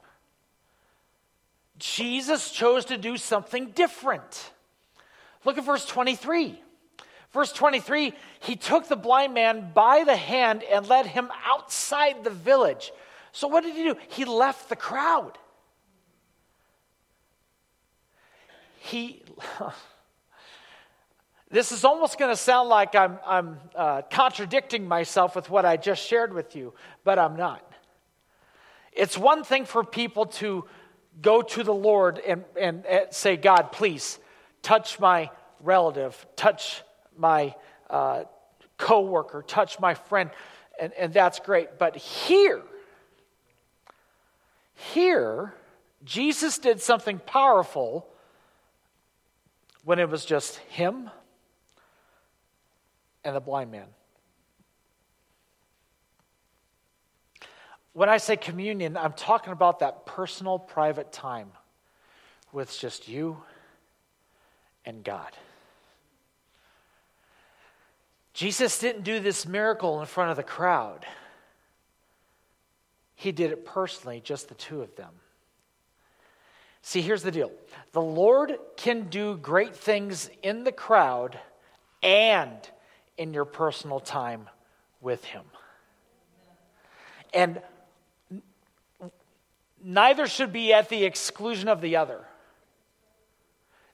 Jesus 1.79 2.51
chose 2.51 2.87
to 2.87 2.97
do 2.97 3.17
something 3.17 3.71
different. 3.71 4.53
Look 5.45 5.59
at 5.59 5.65
verse 5.65 5.85
23. 5.87 6.61
Verse 7.33 7.53
23 7.53 8.13
He 8.41 8.57
took 8.57 8.89
the 8.89 8.97
blind 8.97 9.35
man 9.35 9.73
by 9.75 10.05
the 10.05 10.17
hand 10.17 10.63
and 10.63 10.89
led 10.89 11.07
him 11.07 11.31
outside 11.45 12.23
the 12.23 12.31
village 12.31 12.93
so, 13.35 13.49
what 13.49 13.65
did 13.65 13.75
he 13.75 13.83
do? 13.83 13.97
He 14.11 14.25
left 14.25 14.69
the 14.69 14.77
crowd. 14.77 15.37
He. 18.79 19.23
this 21.55 21.71
is 21.71 21.85
almost 21.85 22.19
going 22.19 22.33
to 22.33 22.37
sound 22.37 22.69
like 22.69 22.97
I'm, 22.97 23.17
I'm 23.25 23.61
uh, 23.77 24.03
contradicting 24.11 24.89
myself 24.89 25.37
with 25.37 25.49
what 25.49 25.65
I 25.65 25.77
just 25.77 26.05
shared 26.05 26.35
with 26.35 26.57
you, 26.57 26.75
but 27.05 27.17
I'm 27.17 27.37
not. 27.37 27.63
It's 28.93 29.17
one 29.17 29.45
thing 29.45 29.65
for 29.65 29.85
people 29.85 30.27
to 30.43 30.65
go 31.23 31.43
to 31.43 31.63
the 31.63 31.73
Lord 31.73 32.19
and, 32.19 32.45
and, 32.61 32.85
and 32.87 33.07
say, 33.13 33.37
God, 33.37 33.71
please 33.71 34.19
touch 34.63 34.99
my 34.99 35.31
relative, 35.61 36.27
touch 36.35 36.83
my 37.17 37.55
uh, 37.89 38.25
coworker, 38.77 39.45
touch 39.47 39.79
my 39.79 39.95
friend, 39.95 40.31
and, 40.81 40.93
and 40.95 41.13
that's 41.13 41.39
great. 41.39 41.79
But 41.79 41.95
here, 41.95 42.63
here, 44.75 45.55
Jesus 46.05 46.59
did 46.59 46.81
something 46.81 47.21
powerful 47.21 48.09
when 49.85 50.01
it 50.01 50.11
was 50.11 50.25
just 50.25 50.57
him 50.57 51.11
and 53.25 53.35
the 53.35 53.41
blind 53.41 53.71
man. 53.71 53.87
When 57.93 58.09
I 58.09 58.17
say 58.17 58.37
communion, 58.37 58.97
I'm 58.97 59.13
talking 59.13 59.53
about 59.53 59.79
that 59.79 60.05
personal, 60.05 60.59
private 60.59 61.13
time 61.13 61.53
with 62.53 62.77
just 62.77 63.09
you 63.09 63.39
and 64.85 65.05
God. 65.05 65.31
Jesus 68.33 68.79
didn't 68.81 69.05
do 69.05 69.21
this 69.21 69.47
miracle 69.47 70.01
in 70.01 70.07
front 70.07 70.33
of 70.33 70.37
the 70.37 70.43
crowd. 70.43 71.07
He 73.15 73.31
did 73.31 73.53
it 73.53 73.65
personally, 73.65 74.21
just 74.23 74.49
the 74.49 74.57
two 74.57 74.83
of 74.83 74.95
them. 74.97 75.13
See, 76.83 77.01
here's 77.01 77.23
the 77.23 77.31
deal 77.31 77.53
the 77.93 78.03
Lord 78.03 78.59
can 78.77 79.09
do 79.09 79.37
great 79.37 79.75
things 79.75 80.29
in 80.43 80.65
the 80.65 80.73
crowd 80.73 81.39
and 82.03 82.59
in 83.17 83.35
your 83.35 83.45
personal 83.45 84.01
time 84.01 84.49
with 85.01 85.25
Him. 85.25 85.45
And 87.33 87.61
neither 89.83 90.27
should 90.27 90.53
be 90.53 90.73
at 90.73 90.89
the 90.89 91.05
exclusion 91.05 91.69
of 91.69 91.81
the 91.81 91.97
other. 91.97 92.25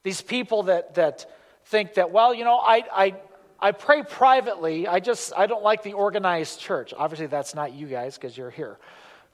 These 0.03 0.23
people 0.23 0.65
that, 0.65 0.95
that 0.95 1.31
think 1.67 1.95
that, 1.95 2.11
well, 2.11 2.33
you 2.33 2.45
know, 2.45 2.57
I, 2.57 2.85
I, 2.93 3.15
I 3.59 3.73
pray 3.73 4.03
privately. 4.03 4.87
I 4.87 5.01
just, 5.01 5.33
I 5.37 5.47
don't 5.47 5.63
like 5.63 5.83
the 5.83 5.93
organized 5.93 6.61
church. 6.61 6.95
Obviously, 6.97 7.27
that's 7.27 7.55
not 7.55 7.73
you 7.75 7.87
guys 7.87 8.17
because 8.17 8.37
you're 8.37 8.51
here. 8.51 8.79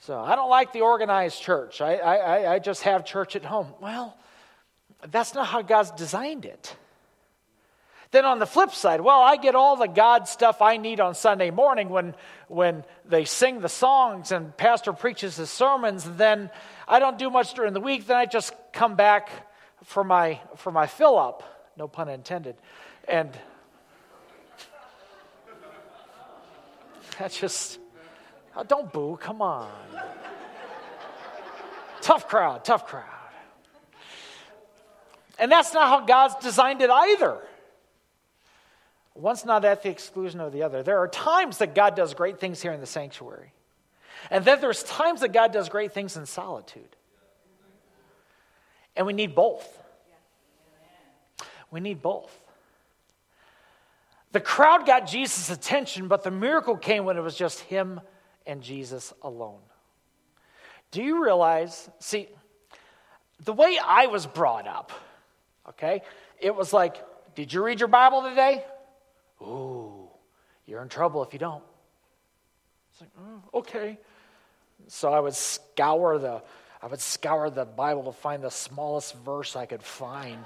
So 0.01 0.19
I 0.19 0.35
don't 0.37 0.51
like 0.51 0.73
the 0.73 0.81
organized 0.81 1.41
church. 1.41 1.81
I, 1.81 1.97
I, 1.97 2.55
I 2.55 2.59
just 2.59 2.83
have 2.83 3.05
church 3.05 3.37
at 3.37 3.45
home. 3.45 3.69
Well, 3.81 4.17
that's 5.11 5.35
not 5.35 5.47
how 5.47 5.63
God's 5.63 5.91
designed 5.93 6.45
it. 6.45 6.77
Then 8.17 8.25
on 8.25 8.39
the 8.39 8.47
flip 8.47 8.71
side, 8.71 9.03
well, 9.03 9.21
I 9.21 9.37
get 9.37 9.55
all 9.55 9.77
the 9.77 9.89
God 9.89 10.27
stuff 10.27 10.63
I 10.63 10.79
need 10.79 11.01
on 11.01 11.15
Sunday 11.15 11.51
morning 11.51 11.91
when, 11.91 12.15
when 12.49 12.83
they 13.05 13.27
sing 13.27 13.61
the 13.61 13.69
songs 13.69 14.33
and 14.33 14.57
pastor 14.57 14.95
preaches 14.95 15.37
his 15.37 15.51
sermons. 15.51 16.03
Then 16.03 16.49
I 16.89 16.99
don't 16.99 17.19
do 17.19 17.29
much 17.29 17.53
during 17.53 17.75
the 17.75 17.81
week. 17.81 18.07
Then 18.07 18.17
I 18.17 18.25
just 18.25 18.55
come 18.73 18.95
back 18.95 19.29
for 19.85 20.03
my, 20.03 20.41
for 20.57 20.73
my 20.73 20.87
fill 20.87 21.19
up, 21.19 21.43
no 21.77 21.89
pun 21.89 22.09
intended. 22.09 22.57
And 23.07 23.29
that's 27.19 27.39
just, 27.39 27.79
Oh, 28.57 28.63
don't 28.63 28.91
boo, 28.91 29.19
come 29.21 29.43
on. 29.43 29.69
tough 32.01 32.27
crowd, 32.29 32.65
tough 32.65 32.87
crowd. 32.87 33.05
And 35.39 35.53
that's 35.53 35.75
not 35.75 35.89
how 35.89 36.07
God's 36.07 36.37
designed 36.37 36.81
it 36.81 36.89
either. 36.89 37.43
One's 39.17 39.45
not 39.45 39.65
at 39.65 39.83
the 39.83 39.89
exclusion 39.89 40.41
of 40.41 40.53
the 40.53 40.63
other. 40.63 40.83
There 40.83 40.99
are 40.99 41.09
times 41.09 41.59
that 41.59 41.75
God 41.75 41.97
does 41.97 42.13
great 42.13 42.39
things 42.39 42.61
here 42.61 42.73
in 42.73 42.81
the 42.81 42.87
sanctuary. 42.87 43.53
And 44.31 44.45
then 44.45 44.61
there's 44.61 44.83
times 44.83 45.21
that 45.21 45.33
God 45.33 45.53
does 45.53 45.69
great 45.69 45.93
things 45.93 46.17
in 46.17 46.27
solitude. 46.27 46.97
And 48.95 49.07
we 49.07 49.13
need 49.13 49.35
both. 49.35 49.67
We 51.71 51.81
need 51.81 52.03
both. 52.03 52.33
The 54.33 54.41
crowd 54.41 54.87
got 54.87 55.07
Jesus' 55.07 55.51
attention, 55.51 56.09
but 56.09 56.23
the 56.23 56.31
miracle 56.31 56.77
came 56.77 57.05
when 57.05 57.17
it 57.17 57.23
was 57.23 57.37
just 57.37 57.61
him 57.61 58.01
and 58.47 58.63
Jesus 58.63 59.15
alone. 59.23 59.61
Do 60.91 61.03
you 61.03 61.25
realize? 61.25 61.89
See, 62.01 62.29
the 63.45 63.53
way 63.53 63.79
I 63.83 64.07
was 64.07 64.27
brought 64.27 64.67
up, 64.67 64.93
okay, 65.71 66.03
it 66.39 66.55
was 66.55 66.73
like, 66.73 67.03
did 67.35 67.53
you 67.53 67.65
read 67.65 67.81
your 67.81 67.89
Bible 67.89 68.23
today? 68.23 68.65
Ooh, 69.43 70.09
you're 70.67 70.83
in 70.83 70.89
trouble 70.89 71.23
if 71.23 71.33
you 71.33 71.39
don't. 71.39 71.63
It's 72.93 73.01
like, 73.01 73.11
oh, 73.21 73.59
okay. 73.59 73.99
So 74.89 75.13
I 75.13 75.21
would 75.21 75.35
scour 75.35 76.19
the, 76.19 76.43
I 76.83 76.87
would 76.87 77.01
scour 77.01 77.51
the 77.51 77.65
Bible 77.65 78.05
to 78.05 78.13
find 78.13 78.43
the 78.43 78.51
smallest 78.51 79.15
verse 79.17 79.57
I 79.57 79.67
could 79.67 79.83
find. 79.83 80.45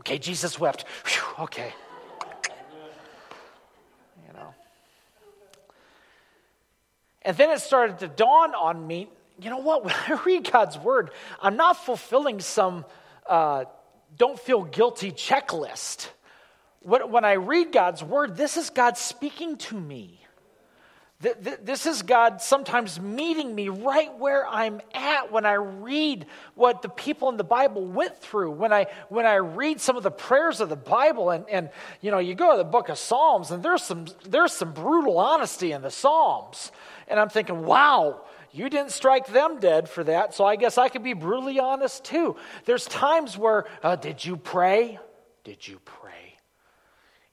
Okay, 0.00 0.18
Jesus 0.18 0.58
wept. 0.58 0.84
Whew, 1.06 1.44
okay. 1.44 1.72
And 7.24 7.34
then 7.38 7.50
it 7.50 7.60
started 7.60 8.00
to 8.00 8.08
dawn 8.08 8.54
on 8.54 8.86
me 8.86 9.08
you 9.40 9.50
know 9.50 9.58
what? 9.58 9.84
When 9.84 9.92
I 9.92 10.22
read 10.24 10.50
God's 10.50 10.78
word, 10.78 11.10
I'm 11.40 11.56
not 11.56 11.84
fulfilling 11.84 12.40
some 12.40 12.84
uh, 13.26 13.64
don't 14.16 14.38
feel 14.38 14.62
guilty 14.62 15.10
checklist. 15.10 16.08
When 16.84 17.24
I 17.24 17.32
read 17.32 17.72
God's 17.72 18.02
word, 18.02 18.36
this 18.36 18.56
is 18.56 18.70
God 18.70 18.98
speaking 18.98 19.56
to 19.56 19.80
me. 19.80 20.20
This 21.20 21.86
is 21.86 22.02
God 22.02 22.42
sometimes 22.42 23.00
meeting 23.00 23.54
me 23.54 23.70
right 23.70 24.14
where 24.18 24.46
I'm 24.46 24.82
at 24.92 25.32
when 25.32 25.46
I 25.46 25.54
read 25.54 26.26
what 26.54 26.82
the 26.82 26.90
people 26.90 27.30
in 27.30 27.38
the 27.38 27.44
Bible 27.44 27.86
went 27.86 28.18
through. 28.18 28.50
When 28.50 28.72
I, 28.72 28.88
when 29.08 29.24
I 29.24 29.36
read 29.36 29.80
some 29.80 29.96
of 29.96 30.02
the 30.02 30.10
prayers 30.10 30.60
of 30.60 30.68
the 30.68 30.76
Bible, 30.76 31.30
and, 31.30 31.48
and 31.48 31.70
you 32.02 32.10
know, 32.10 32.18
you 32.18 32.34
go 32.34 32.52
to 32.52 32.58
the 32.58 32.64
book 32.64 32.90
of 32.90 32.98
Psalms, 32.98 33.50
and 33.50 33.62
there's 33.62 33.82
some, 33.82 34.04
there's 34.28 34.52
some 34.52 34.72
brutal 34.72 35.18
honesty 35.18 35.72
in 35.72 35.80
the 35.80 35.90
Psalms. 35.90 36.72
And 37.08 37.18
I'm 37.18 37.30
thinking, 37.30 37.64
wow, 37.64 38.20
you 38.52 38.68
didn't 38.68 38.90
strike 38.90 39.26
them 39.28 39.60
dead 39.60 39.88
for 39.88 40.04
that, 40.04 40.34
so 40.34 40.44
I 40.44 40.56
guess 40.56 40.76
I 40.76 40.88
could 40.90 41.02
be 41.02 41.14
brutally 41.14 41.58
honest 41.58 42.04
too. 42.04 42.36
There's 42.66 42.84
times 42.84 43.38
where, 43.38 43.66
uh, 43.82 43.96
did 43.96 44.22
you 44.22 44.36
pray? 44.36 44.98
Did 45.42 45.66
you 45.66 45.80
pray? 45.84 46.23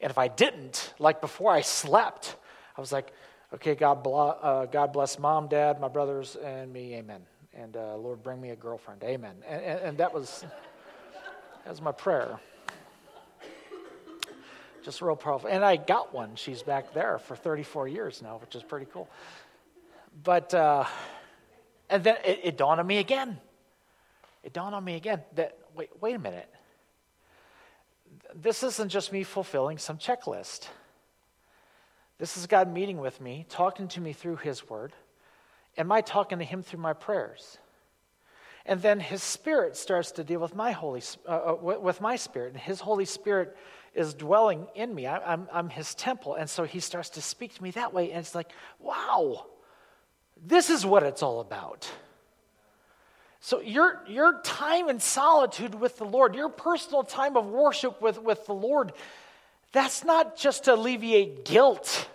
And 0.01 0.10
if 0.10 0.17
I 0.17 0.27
didn't, 0.27 0.93
like 1.00 1.22
before 1.22 1.51
I 1.51 1.62
slept, 1.62 2.36
I 2.75 2.81
was 2.81 2.91
like, 2.91 3.13
Okay, 3.53 3.75
God, 3.75 4.08
uh, 4.08 4.65
God 4.67 4.93
bless 4.93 5.20
mom, 5.20 5.50
dad, 5.50 5.81
my 5.81 5.89
brothers, 5.89 6.38
and 6.38 6.72
me. 6.72 6.96
Amen. 6.96 7.22
And 7.53 7.75
uh, 7.75 7.98
Lord, 7.98 8.24
bring 8.24 8.39
me 8.39 8.51
a 8.51 8.55
girlfriend. 8.55 9.03
Amen. 9.03 9.36
And, 9.46 9.62
and, 9.62 9.79
and 9.81 9.98
that 9.98 10.13
was 10.13 10.46
that 11.65 11.70
was 11.70 11.81
my 11.81 11.91
prayer. 11.91 12.39
Just 14.84 15.01
real 15.01 15.17
powerful. 15.17 15.50
And 15.50 15.65
I 15.65 15.75
got 15.75 16.13
one. 16.13 16.36
She's 16.36 16.63
back 16.63 16.93
there 16.93 17.20
for 17.20 17.36
34 17.36 17.89
years 17.89 18.22
now, 18.22 18.38
which 18.38 18.55
is 18.55 18.63
pretty 18.63 18.88
cool. 18.93 19.10
But 20.24 20.53
uh, 20.53 20.86
and 21.89 22.05
then 22.05 22.15
it, 22.24 22.39
it 22.43 22.58
dawned 22.58 22.79
on 22.79 22.88
me 22.88 23.00
again. 23.00 23.38
It 24.43 24.53
dawned 24.53 24.75
on 24.75 24.84
me 24.86 24.96
again 24.96 25.24
that 25.36 25.58
wait, 25.75 25.89
wait 26.00 26.15
a 26.15 26.20
minute. 26.20 26.50
This 28.33 28.63
isn't 28.63 28.89
just 28.89 29.11
me 29.11 29.23
fulfilling 29.23 29.77
some 29.77 29.97
checklist. 29.97 30.67
This 32.17 32.38
is 32.38 32.47
God 32.47 32.71
meeting 32.71 32.97
with 33.00 33.19
me, 33.19 33.45
talking 33.50 33.88
to 33.89 34.01
me 34.01 34.13
through 34.13 34.38
His 34.38 34.69
Word, 34.69 34.93
and 35.75 35.88
my 35.88 36.01
talking 36.01 36.39
to 36.39 36.45
Him 36.45 36.61
through 36.61 36.79
my 36.79 36.93
prayers. 36.93 37.57
And 38.65 38.81
then 38.81 39.00
His 39.00 39.23
Spirit 39.23 39.75
starts 39.75 40.11
to 40.13 40.23
deal 40.23 40.39
with 40.39 40.55
my 40.55 40.71
Holy, 40.71 41.01
uh, 41.27 41.31
uh 41.31 41.55
with 41.55 42.00
my 42.00 42.15
Spirit, 42.15 42.53
and 42.53 42.61
His 42.61 42.79
Holy 42.79 43.05
Spirit 43.05 43.57
is 43.95 44.13
dwelling 44.13 44.67
in 44.75 44.93
me. 44.93 45.07
I, 45.07 45.17
I'm, 45.33 45.47
I'm 45.51 45.69
His 45.69 45.95
temple, 45.95 46.35
and 46.35 46.50
so 46.50 46.63
He 46.63 46.79
starts 46.79 47.09
to 47.11 47.21
speak 47.21 47.55
to 47.55 47.63
me 47.63 47.71
that 47.71 47.93
way, 47.93 48.11
and 48.11 48.19
it's 48.19 48.35
like, 48.35 48.51
wow, 48.79 49.47
this 50.45 50.69
is 50.69 50.85
what 50.85 51.03
it's 51.03 51.23
all 51.23 51.39
about. 51.39 51.89
So, 53.43 53.60
your, 53.60 54.01
your 54.07 54.39
time 54.43 54.88
in 54.88 55.00
solitude 55.00 55.74
with 55.74 55.98
the 55.98 56.05
Lord, 56.05 56.36
your 56.36 56.50
personal 56.50 57.03
time 57.03 57.36
of 57.36 57.48
worship 57.48 58.00
with, 58.00 58.21
with 58.21 58.45
the 58.45 58.53
Lord, 58.53 58.93
that's 59.71 60.03
not 60.03 60.38
just 60.38 60.65
to 60.65 60.75
alleviate 60.75 61.43
guilt, 61.43 62.07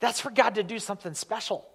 that's 0.00 0.20
for 0.20 0.30
God 0.30 0.56
to 0.56 0.62
do 0.62 0.78
something 0.78 1.14
special. 1.14 1.66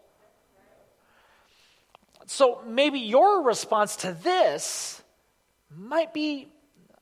So 2.28 2.62
maybe 2.64 3.00
your 3.00 3.42
response 3.42 3.96
to 3.98 4.14
this 4.14 5.02
might 5.76 6.14
be 6.14 6.48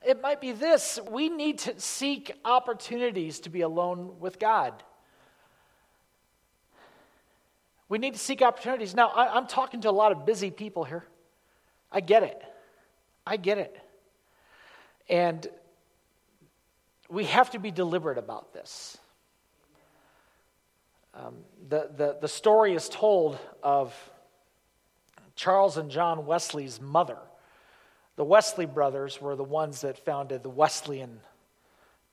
it 0.06 0.22
might 0.22 0.40
be 0.40 0.54
this 0.54 1.00
we 1.12 1.28
need 1.28 1.60
to 1.60 1.78
seek 1.82 2.32
opportunities 2.46 3.42
to 3.42 3.50
be 3.50 3.60
alone 3.60 4.22
with 4.22 4.40
God. 4.40 4.82
We 7.90 7.98
need 7.98 8.14
to 8.14 8.20
seek 8.20 8.42
opportunities. 8.42 8.94
Now, 8.94 9.10
I, 9.10 9.38
am 9.38 9.48
talking 9.48 9.82
to 9.82 9.90
a 9.90 9.92
lot 9.92 10.12
of 10.12 10.26
busy 10.26 10.52
people 10.52 10.84
here. 10.84 11.06
I 11.92 12.02
get 12.02 12.24
it. 12.24 12.42
I 13.26 13.38
get 13.38 13.58
it. 13.58 13.80
And 15.10 15.48
we 17.10 17.26
have 17.26 17.52
to 17.52 17.60
be 17.60 17.72
deliberate 17.72 18.18
about 18.18 18.54
this. 18.54 18.98
Um, 21.14 21.36
the, 21.70 21.90
the, 21.96 22.18
the 22.22 22.28
story 22.28 22.76
is 22.76 22.90
told 22.90 23.40
of 23.64 23.94
Charles 25.36 25.78
and 25.78 25.90
John 25.90 26.26
Wesley's 26.26 26.82
mother. 26.82 27.18
The 28.18 28.26
Wesley 28.26 28.66
brothers 28.66 29.22
were 29.22 29.36
the 29.36 29.44
ones 29.44 29.82
that 29.82 29.98
founded 30.04 30.44
the 30.44 30.50
Wesleyan 30.50 31.22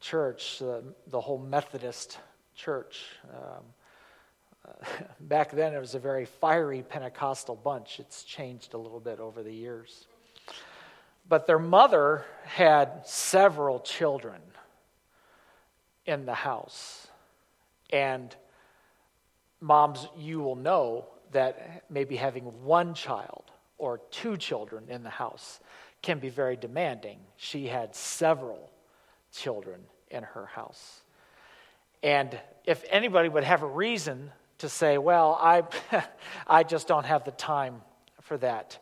church, 0.01 0.63
uh, 0.63 0.83
the 1.09 1.21
whole 1.21 1.39
Methodist 1.39 2.19
church. 2.55 3.05
Um, 3.33 3.65
back 5.21 5.53
then, 5.53 5.75
it 5.75 5.79
was 5.79 5.95
a 5.95 5.99
very 5.99 6.25
fiery 6.25 6.83
Pentecostal 6.83 7.57
bunch. 7.57 8.01
It's 8.01 8.25
changed 8.25 8.75
a 8.75 8.79
little 8.79 9.01
bit 9.01 9.21
over 9.21 9.43
the 9.43 9.53
years. 9.53 10.07
But 11.29 11.47
their 11.47 11.59
mother 11.59 12.25
had 12.45 13.07
several 13.07 13.81
children 13.81 14.41
in 16.07 16.27
the 16.27 16.35
house. 16.35 17.07
And 17.91 18.35
moms, 19.61 20.07
you 20.19 20.41
will 20.41 20.57
know 20.57 21.07
that 21.33 21.85
maybe 21.91 22.17
having 22.17 22.45
one 22.65 22.95
child 22.95 23.45
or 23.79 24.01
two 24.11 24.37
children 24.37 24.85
in 24.89 25.03
the 25.03 25.11
house 25.11 25.61
can 26.03 26.19
be 26.19 26.29
very 26.29 26.57
demanding. 26.57 27.19
She 27.37 27.67
had 27.67 27.95
several 27.97 28.71
children 29.33 29.81
in 30.11 30.23
her 30.23 30.47
house. 30.47 31.01
And 32.03 32.39
if 32.67 32.85
anybody 32.91 33.31
would 33.31 33.45
have 33.45 33.63
a 33.63 33.67
reason 33.67 34.31
to 34.65 34.69
say, 34.69 34.99
well, 34.99 35.39
I, 35.41 35.63
I 36.47 36.63
just 36.63 36.89
don't 36.89 37.07
have 37.07 37.25
the 37.25 37.31
time 37.31 37.83
for 38.23 38.39
that, 38.39 38.79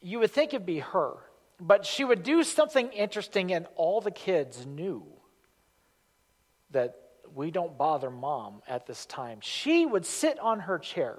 you 0.00 0.20
would 0.20 0.30
think 0.30 0.54
it'd 0.54 0.64
be 0.64 0.78
her. 0.78 1.14
But 1.58 1.86
she 1.86 2.04
would 2.04 2.22
do 2.22 2.44
something 2.44 2.88
interesting, 2.90 3.52
and 3.52 3.66
all 3.76 4.00
the 4.00 4.10
kids 4.10 4.64
knew 4.66 5.04
that 6.70 6.96
we 7.34 7.50
don't 7.50 7.76
bother 7.76 8.10
mom 8.10 8.62
at 8.68 8.86
this 8.86 9.06
time. 9.06 9.38
She 9.40 9.86
would 9.86 10.04
sit 10.04 10.38
on 10.38 10.60
her 10.60 10.78
chair, 10.78 11.18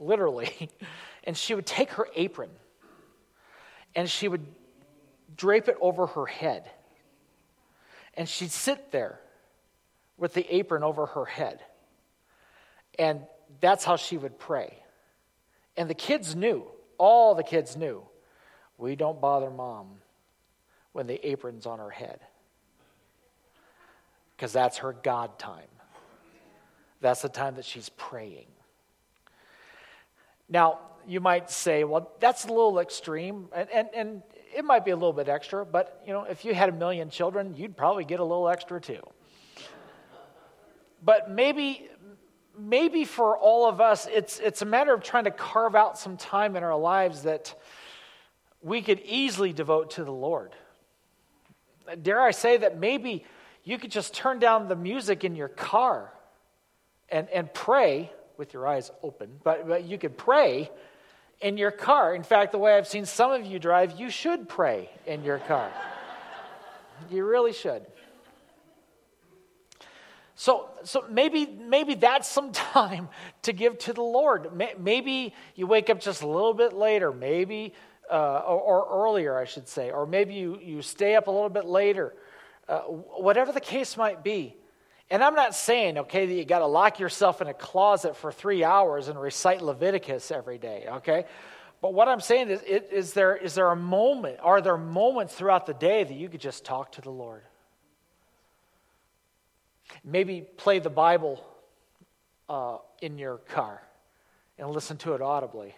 literally, 0.00 0.68
and 1.24 1.36
she 1.36 1.54
would 1.54 1.66
take 1.66 1.90
her 1.92 2.08
apron 2.14 2.50
and 3.94 4.10
she 4.10 4.28
would 4.28 4.44
drape 5.36 5.68
it 5.68 5.76
over 5.80 6.06
her 6.06 6.26
head. 6.26 6.70
And 8.14 8.28
she'd 8.28 8.50
sit 8.50 8.92
there 8.92 9.20
with 10.16 10.34
the 10.34 10.54
apron 10.54 10.82
over 10.82 11.06
her 11.06 11.24
head. 11.24 11.60
And 12.98 13.22
that's 13.60 13.84
how 13.84 13.96
she 13.96 14.16
would 14.16 14.38
pray. 14.38 14.78
And 15.76 15.88
the 15.90 15.94
kids 15.94 16.36
knew, 16.36 16.64
all 16.98 17.34
the 17.34 17.42
kids 17.42 17.76
knew, 17.76 18.02
we 18.78 18.96
don't 18.96 19.20
bother 19.20 19.50
mom 19.50 19.86
when 20.92 21.06
the 21.06 21.26
apron's 21.28 21.66
on 21.66 21.78
her 21.78 21.90
head 21.90 22.20
because 24.36 24.52
that's 24.52 24.78
her 24.78 24.92
God 24.92 25.38
time. 25.38 25.62
That's 27.00 27.22
the 27.22 27.28
time 27.28 27.56
that 27.56 27.64
she's 27.64 27.88
praying. 27.90 28.46
Now, 30.48 30.80
you 31.06 31.20
might 31.20 31.50
say, 31.50 31.84
well, 31.84 32.12
that's 32.20 32.44
a 32.44 32.48
little 32.48 32.78
extreme, 32.78 33.48
and, 33.54 33.68
and, 33.70 33.88
and 33.94 34.22
it 34.54 34.64
might 34.64 34.84
be 34.84 34.90
a 34.90 34.96
little 34.96 35.12
bit 35.12 35.28
extra, 35.28 35.66
but 35.66 36.02
you 36.06 36.12
know, 36.12 36.24
if 36.24 36.44
you 36.44 36.54
had 36.54 36.68
a 36.68 36.72
million 36.72 37.10
children, 37.10 37.54
you'd 37.56 37.76
probably 37.76 38.04
get 38.04 38.20
a 38.20 38.24
little 38.24 38.48
extra 38.48 38.80
too. 38.80 39.02
But 41.02 41.30
maybe, 41.30 41.88
maybe 42.58 43.04
for 43.04 43.36
all 43.36 43.68
of 43.68 43.80
us, 43.80 44.06
it's, 44.10 44.38
it's 44.38 44.62
a 44.62 44.66
matter 44.66 44.94
of 44.94 45.02
trying 45.02 45.24
to 45.24 45.30
carve 45.30 45.74
out 45.74 45.98
some 45.98 46.16
time 46.16 46.56
in 46.56 46.62
our 46.62 46.76
lives 46.76 47.22
that 47.22 47.54
we 48.62 48.82
could 48.82 49.00
easily 49.04 49.52
devote 49.52 49.92
to 49.92 50.04
the 50.04 50.12
Lord. 50.12 50.54
Dare 52.02 52.20
I 52.20 52.30
say 52.30 52.56
that 52.58 52.78
maybe 52.78 53.24
you 53.62 53.78
could 53.78 53.90
just 53.90 54.14
turn 54.14 54.38
down 54.38 54.68
the 54.68 54.76
music 54.76 55.24
in 55.24 55.36
your 55.36 55.48
car 55.48 56.12
and, 57.10 57.28
and 57.28 57.52
pray 57.52 58.10
with 58.36 58.52
your 58.52 58.66
eyes 58.66 58.90
open, 59.02 59.30
but, 59.42 59.68
but 59.68 59.84
you 59.84 59.98
could 59.98 60.16
pray 60.16 60.70
in 61.40 61.56
your 61.56 61.70
car. 61.70 62.14
In 62.14 62.22
fact, 62.22 62.52
the 62.52 62.58
way 62.58 62.76
I've 62.76 62.88
seen 62.88 63.04
some 63.04 63.32
of 63.32 63.44
you 63.44 63.58
drive, 63.58 63.98
you 63.98 64.10
should 64.10 64.48
pray 64.48 64.90
in 65.06 65.22
your 65.22 65.38
car. 65.40 65.70
you 67.10 67.24
really 67.24 67.52
should. 67.52 67.84
So, 70.36 70.68
so 70.82 71.04
maybe, 71.08 71.46
maybe 71.46 71.94
that's 71.94 72.28
some 72.28 72.52
time 72.52 73.08
to 73.42 73.52
give 73.52 73.78
to 73.78 73.92
the 73.92 74.02
Lord. 74.02 74.50
Maybe 74.78 75.34
you 75.54 75.66
wake 75.66 75.90
up 75.90 76.00
just 76.00 76.22
a 76.22 76.28
little 76.28 76.54
bit 76.54 76.72
later, 76.72 77.12
maybe, 77.12 77.74
uh, 78.10 78.38
or, 78.38 78.60
or, 78.84 79.04
earlier, 79.06 79.38
I 79.38 79.44
should 79.44 79.68
say, 79.68 79.90
or 79.90 80.06
maybe 80.06 80.34
you, 80.34 80.58
you 80.62 80.82
stay 80.82 81.16
up 81.16 81.26
a 81.26 81.30
little 81.30 81.48
bit 81.48 81.64
later 81.64 82.14
uh, 82.68 82.80
whatever 82.80 83.52
the 83.52 83.60
case 83.60 83.96
might 83.96 84.22
be. 84.22 84.56
And 85.10 85.22
I'm 85.22 85.34
not 85.34 85.54
saying, 85.54 85.98
okay, 85.98 86.26
that 86.26 86.34
you 86.34 86.44
got 86.44 86.60
to 86.60 86.66
lock 86.66 86.98
yourself 86.98 87.42
in 87.42 87.48
a 87.48 87.54
closet 87.54 88.16
for 88.16 88.32
three 88.32 88.64
hours 88.64 89.08
and 89.08 89.20
recite 89.20 89.60
Leviticus 89.60 90.30
every 90.30 90.58
day, 90.58 90.86
okay? 90.88 91.26
But 91.82 91.92
what 91.92 92.08
I'm 92.08 92.20
saying 92.20 92.48
is, 92.48 92.62
is, 92.62 93.12
there, 93.12 93.36
is 93.36 93.54
there 93.54 93.70
a 93.70 93.76
moment, 93.76 94.38
are 94.42 94.62
there 94.62 94.78
moments 94.78 95.34
throughout 95.34 95.66
the 95.66 95.74
day 95.74 96.04
that 96.04 96.14
you 96.14 96.28
could 96.30 96.40
just 96.40 96.64
talk 96.64 96.92
to 96.92 97.02
the 97.02 97.10
Lord? 97.10 97.42
Maybe 100.04 100.42
play 100.56 100.78
the 100.78 100.90
Bible 100.90 101.44
uh, 102.48 102.78
in 103.00 103.18
your 103.18 103.38
car 103.38 103.82
and 104.58 104.70
listen 104.70 104.96
to 104.98 105.14
it 105.14 105.22
audibly. 105.22 105.74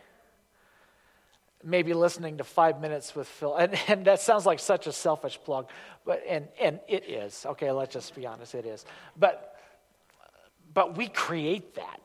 maybe 1.65 1.95
listening 1.95 2.39
to 2.39 2.45
five 2.45 2.81
minutes 2.81 3.15
with 3.15 3.27
Phil. 3.27 3.55
And, 3.57 3.75
and 3.89 4.05
that 4.07 4.21
sounds 4.21 4.47
like 4.47 4.59
such 4.59 4.87
a 4.87 4.93
selfish 4.93 5.39
plug, 5.45 5.69
but, 6.05 6.23
and, 6.29 6.49
and 6.61 6.81
it 6.89 7.09
is. 7.09 7.45
Okay, 7.47 7.71
let's 7.73 7.93
just 7.93 8.15
be 8.15 8.27
honest, 8.27 8.55
it 8.55 8.67
is. 8.67 8.85
But, 9.17 9.57
but 10.73 10.97
we 10.97 11.09
create 11.09 11.75
that 11.75 12.01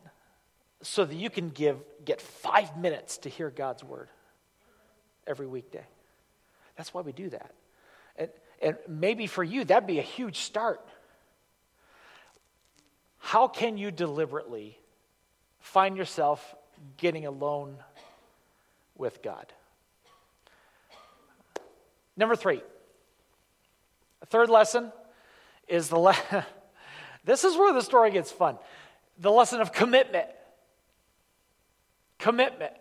so 0.82 1.06
that 1.06 1.16
you 1.16 1.30
can 1.30 1.50
give, 1.50 1.78
get 2.04 2.22
five 2.22 2.76
minutes 2.78 3.20
to 3.20 3.30
hear 3.30 3.50
God's 3.50 3.84
word 3.84 4.10
every 5.28 5.48
weekday. 5.48 5.86
That's 6.76 6.94
why 6.94 7.02
we 7.02 7.12
do 7.12 7.30
that. 7.30 7.54
And, 8.16 8.30
and 8.62 8.78
maybe 8.88 9.28
for 9.28 9.44
you, 9.44 9.64
that'd 9.64 9.88
be 9.88 10.00
a 10.00 10.04
huge 10.04 10.38
start. 10.38 10.82
How 13.21 13.47
can 13.47 13.77
you 13.77 13.91
deliberately 13.91 14.77
find 15.60 15.95
yourself 15.95 16.55
getting 16.97 17.25
alone 17.25 17.77
with 18.97 19.21
God? 19.21 19.45
Number 22.17 22.36
three, 22.36 22.62
third 24.25 24.49
lesson 24.49 24.91
is 25.67 25.88
the 25.88 25.97
le- 25.97 26.15
this 27.23 27.43
is 27.43 27.55
where 27.55 27.71
the 27.73 27.81
story 27.81 28.12
gets 28.12 28.31
fun. 28.31 28.57
The 29.19 29.31
lesson 29.31 29.62
of 29.62 29.71
commitment. 29.71 30.27
Commitment. 32.17 32.73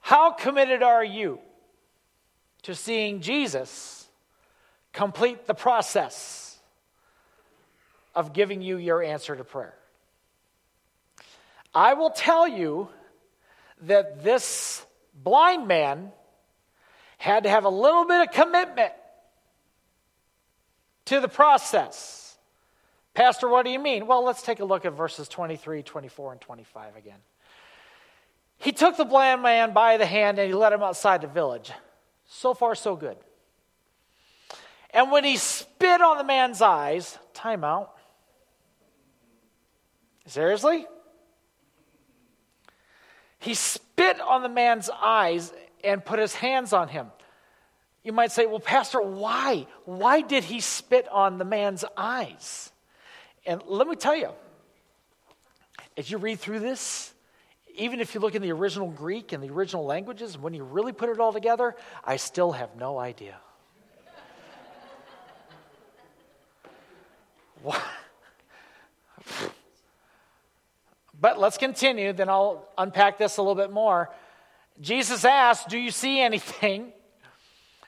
How 0.00 0.32
committed 0.32 0.82
are 0.82 1.04
you 1.04 1.38
to 2.62 2.74
seeing 2.74 3.20
Jesus 3.20 4.08
complete 4.92 5.46
the 5.46 5.54
process 5.54 6.51
of 8.14 8.32
giving 8.32 8.62
you 8.62 8.76
your 8.76 9.02
answer 9.02 9.34
to 9.36 9.44
prayer? 9.44 9.74
I 11.74 11.94
will 11.94 12.10
tell 12.10 12.46
you 12.46 12.88
that 13.82 14.22
this 14.22 14.84
blind 15.14 15.66
man 15.66 16.12
had 17.18 17.44
to 17.44 17.48
have 17.48 17.64
a 17.64 17.70
little 17.70 18.04
bit 18.04 18.28
of 18.28 18.34
commitment 18.34 18.92
to 21.06 21.20
the 21.20 21.28
process. 21.28 22.36
Pastor, 23.14 23.48
what 23.48 23.64
do 23.64 23.70
you 23.70 23.78
mean? 23.78 24.06
Well, 24.06 24.24
let's 24.24 24.42
take 24.42 24.60
a 24.60 24.64
look 24.64 24.84
at 24.84 24.92
verses 24.92 25.28
23, 25.28 25.82
24, 25.82 26.32
and 26.32 26.40
25 26.40 26.96
again. 26.96 27.18
He 28.58 28.72
took 28.72 28.96
the 28.96 29.04
blind 29.04 29.42
man 29.42 29.72
by 29.72 29.96
the 29.96 30.06
hand 30.06 30.38
and 30.38 30.48
he 30.48 30.54
led 30.54 30.72
him 30.72 30.82
outside 30.82 31.20
the 31.20 31.26
village. 31.26 31.72
So 32.28 32.54
far, 32.54 32.74
so 32.74 32.96
good. 32.96 33.16
And 34.90 35.10
when 35.10 35.24
he 35.24 35.36
spit 35.36 36.00
on 36.00 36.18
the 36.18 36.24
man's 36.24 36.62
eyes, 36.62 37.18
time 37.34 37.64
out. 37.64 37.92
Seriously? 40.26 40.86
He 43.38 43.54
spit 43.54 44.20
on 44.20 44.42
the 44.42 44.48
man's 44.48 44.88
eyes 44.88 45.52
and 45.82 46.04
put 46.04 46.18
his 46.18 46.34
hands 46.34 46.72
on 46.72 46.88
him. 46.88 47.08
You 48.04 48.12
might 48.12 48.32
say, 48.32 48.46
well, 48.46 48.60
Pastor, 48.60 49.00
why? 49.00 49.66
Why 49.84 50.20
did 50.20 50.44
he 50.44 50.60
spit 50.60 51.08
on 51.08 51.38
the 51.38 51.44
man's 51.44 51.84
eyes? 51.96 52.70
And 53.46 53.62
let 53.66 53.86
me 53.88 53.96
tell 53.96 54.14
you, 54.16 54.30
as 55.96 56.10
you 56.10 56.18
read 56.18 56.38
through 56.38 56.60
this, 56.60 57.12
even 57.74 58.00
if 58.00 58.14
you 58.14 58.20
look 58.20 58.34
in 58.34 58.42
the 58.42 58.52
original 58.52 58.90
Greek 58.90 59.32
and 59.32 59.42
the 59.42 59.50
original 59.50 59.84
languages, 59.84 60.36
when 60.38 60.54
you 60.54 60.62
really 60.62 60.92
put 60.92 61.08
it 61.08 61.18
all 61.18 61.32
together, 61.32 61.74
I 62.04 62.16
still 62.16 62.52
have 62.52 62.76
no 62.76 62.98
idea. 62.98 63.36
what? 67.62 67.82
But 71.22 71.38
let's 71.38 71.56
continue, 71.56 72.12
then 72.12 72.28
I'll 72.28 72.68
unpack 72.76 73.16
this 73.16 73.36
a 73.36 73.42
little 73.42 73.54
bit 73.54 73.70
more. 73.70 74.10
Jesus 74.80 75.24
asked, 75.24 75.68
Do 75.68 75.78
you 75.78 75.92
see 75.92 76.20
anything? 76.20 76.92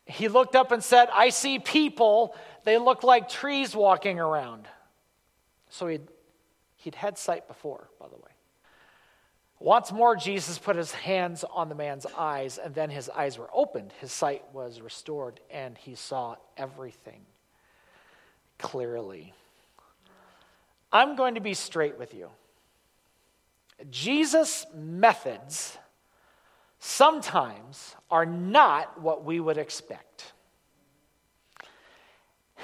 He 0.06 0.28
looked 0.28 0.54
up 0.54 0.70
and 0.70 0.84
said, 0.84 1.08
I 1.12 1.30
see 1.30 1.58
people. 1.58 2.36
They 2.62 2.78
look 2.78 3.02
like 3.02 3.28
trees 3.28 3.74
walking 3.74 4.20
around. 4.20 4.68
So 5.68 5.88
he'd, 5.88 6.06
he'd 6.76 6.94
had 6.94 7.18
sight 7.18 7.48
before, 7.48 7.88
by 7.98 8.06
the 8.06 8.14
way. 8.14 8.30
Once 9.58 9.90
more, 9.90 10.14
Jesus 10.14 10.56
put 10.56 10.76
his 10.76 10.92
hands 10.92 11.44
on 11.52 11.68
the 11.68 11.74
man's 11.74 12.06
eyes, 12.16 12.58
and 12.58 12.72
then 12.72 12.88
his 12.88 13.08
eyes 13.08 13.36
were 13.36 13.50
opened. 13.52 13.92
His 14.00 14.12
sight 14.12 14.44
was 14.52 14.80
restored, 14.80 15.40
and 15.50 15.76
he 15.76 15.96
saw 15.96 16.36
everything 16.56 17.22
clearly. 18.58 19.32
I'm 20.92 21.16
going 21.16 21.34
to 21.34 21.40
be 21.40 21.54
straight 21.54 21.98
with 21.98 22.14
you. 22.14 22.28
Jesus' 23.90 24.66
methods 24.74 25.78
sometimes 26.78 27.96
are 28.10 28.26
not 28.26 29.00
what 29.00 29.24
we 29.24 29.40
would 29.40 29.58
expect. 29.58 30.32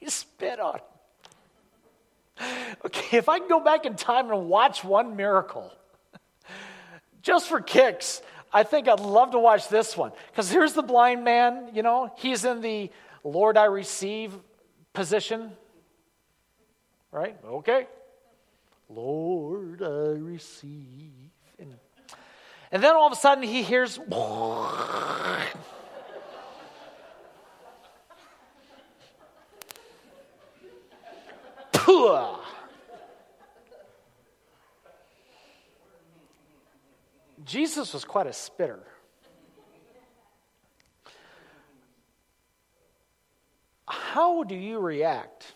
he 0.00 0.08
spit 0.08 0.58
on. 0.58 0.80
Okay, 2.84 3.18
if 3.18 3.28
I 3.28 3.38
can 3.38 3.48
go 3.48 3.60
back 3.60 3.86
in 3.86 3.94
time 3.94 4.30
and 4.30 4.48
watch 4.48 4.82
one 4.82 5.16
miracle, 5.16 5.72
just 7.22 7.48
for 7.48 7.60
kicks, 7.60 8.22
I 8.52 8.62
think 8.62 8.88
I'd 8.88 9.00
love 9.00 9.32
to 9.32 9.38
watch 9.38 9.68
this 9.68 9.96
one. 9.96 10.12
Because 10.30 10.50
here's 10.50 10.72
the 10.72 10.82
blind 10.82 11.24
man, 11.24 11.70
you 11.72 11.82
know, 11.82 12.12
he's 12.18 12.44
in 12.44 12.60
the 12.60 12.90
Lord 13.22 13.56
I 13.56 13.64
receive 13.64 14.32
position 14.92 15.52
right? 17.14 17.36
Okay. 17.46 17.86
Lord, 18.90 19.82
I 19.82 20.18
receive. 20.18 21.30
And, 21.58 21.74
and 22.72 22.82
then 22.82 22.94
all 22.94 23.06
of 23.06 23.12
a 23.12 23.16
sudden 23.16 23.44
he 23.44 23.62
hears. 23.62 23.98
Jesus 37.44 37.92
was 37.92 38.04
quite 38.04 38.26
a 38.26 38.32
spitter. 38.32 38.82
How 43.86 44.42
do 44.42 44.56
you 44.56 44.80
react 44.80 45.54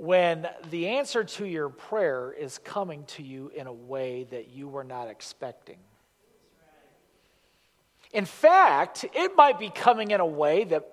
when 0.00 0.48
the 0.70 0.88
answer 0.88 1.24
to 1.24 1.44
your 1.44 1.68
prayer 1.68 2.32
is 2.32 2.56
coming 2.64 3.04
to 3.04 3.22
you 3.22 3.52
in 3.54 3.66
a 3.66 3.72
way 3.72 4.24
that 4.30 4.48
you 4.48 4.66
were 4.66 4.82
not 4.82 5.08
expecting. 5.08 5.76
In 8.10 8.24
fact, 8.24 9.04
it 9.12 9.36
might 9.36 9.58
be 9.58 9.68
coming 9.68 10.10
in 10.10 10.20
a 10.20 10.26
way 10.26 10.64
that 10.64 10.90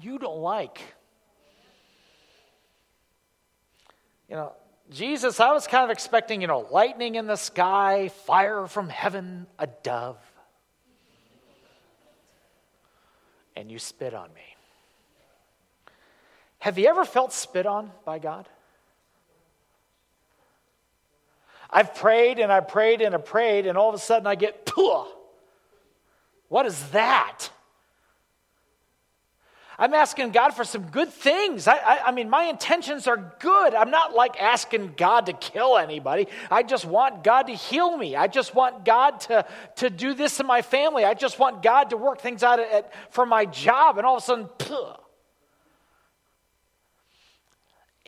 you 0.00 0.18
don't 0.18 0.38
like. 0.38 0.80
You 4.30 4.36
know, 4.36 4.52
Jesus, 4.90 5.38
I 5.38 5.52
was 5.52 5.66
kind 5.66 5.84
of 5.84 5.90
expecting, 5.90 6.40
you 6.40 6.46
know, 6.46 6.66
lightning 6.70 7.16
in 7.16 7.26
the 7.26 7.36
sky, 7.36 8.08
fire 8.24 8.66
from 8.66 8.88
heaven, 8.88 9.48
a 9.58 9.66
dove. 9.66 10.16
And 13.54 13.70
you 13.70 13.78
spit 13.78 14.14
on 14.14 14.32
me. 14.32 14.49
Have 16.60 16.78
you 16.78 16.86
ever 16.86 17.04
felt 17.04 17.32
spit 17.32 17.66
on 17.66 17.90
by 18.04 18.18
God? 18.18 18.48
I've 21.70 21.94
prayed 21.94 22.38
and 22.38 22.52
I 22.52 22.60
prayed 22.60 23.00
and 23.00 23.14
I 23.14 23.18
prayed, 23.18 23.66
and 23.66 23.78
all 23.78 23.88
of 23.88 23.94
a 23.94 23.98
sudden 23.98 24.26
I 24.26 24.34
get, 24.34 24.66
Puh! 24.66 25.04
What 26.48 26.66
is 26.66 26.90
that? 26.90 27.48
I'm 29.78 29.94
asking 29.94 30.32
God 30.32 30.50
for 30.50 30.64
some 30.64 30.82
good 30.88 31.08
things. 31.08 31.66
I, 31.66 31.76
I, 31.76 32.00
I, 32.08 32.10
mean, 32.10 32.28
my 32.28 32.44
intentions 32.44 33.06
are 33.06 33.32
good. 33.38 33.74
I'm 33.74 33.90
not 33.90 34.12
like 34.12 34.38
asking 34.38 34.92
God 34.94 35.26
to 35.26 35.32
kill 35.32 35.78
anybody. 35.78 36.28
I 36.50 36.62
just 36.64 36.84
want 36.84 37.24
God 37.24 37.46
to 37.46 37.54
heal 37.54 37.96
me. 37.96 38.14
I 38.14 38.26
just 38.26 38.54
want 38.54 38.84
God 38.84 39.20
to, 39.20 39.46
to 39.76 39.88
do 39.88 40.12
this 40.12 40.38
in 40.38 40.46
my 40.46 40.60
family. 40.60 41.06
I 41.06 41.14
just 41.14 41.38
want 41.38 41.62
God 41.62 41.90
to 41.90 41.96
work 41.96 42.20
things 42.20 42.42
out 42.42 42.60
at, 42.60 42.70
at, 42.70 42.92
for 43.10 43.24
my 43.24 43.46
job. 43.46 43.96
And 43.96 44.06
all 44.06 44.16
of 44.16 44.22
a 44.22 44.26
sudden, 44.26 44.48
Puh! 44.58 44.96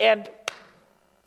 And, 0.03 0.29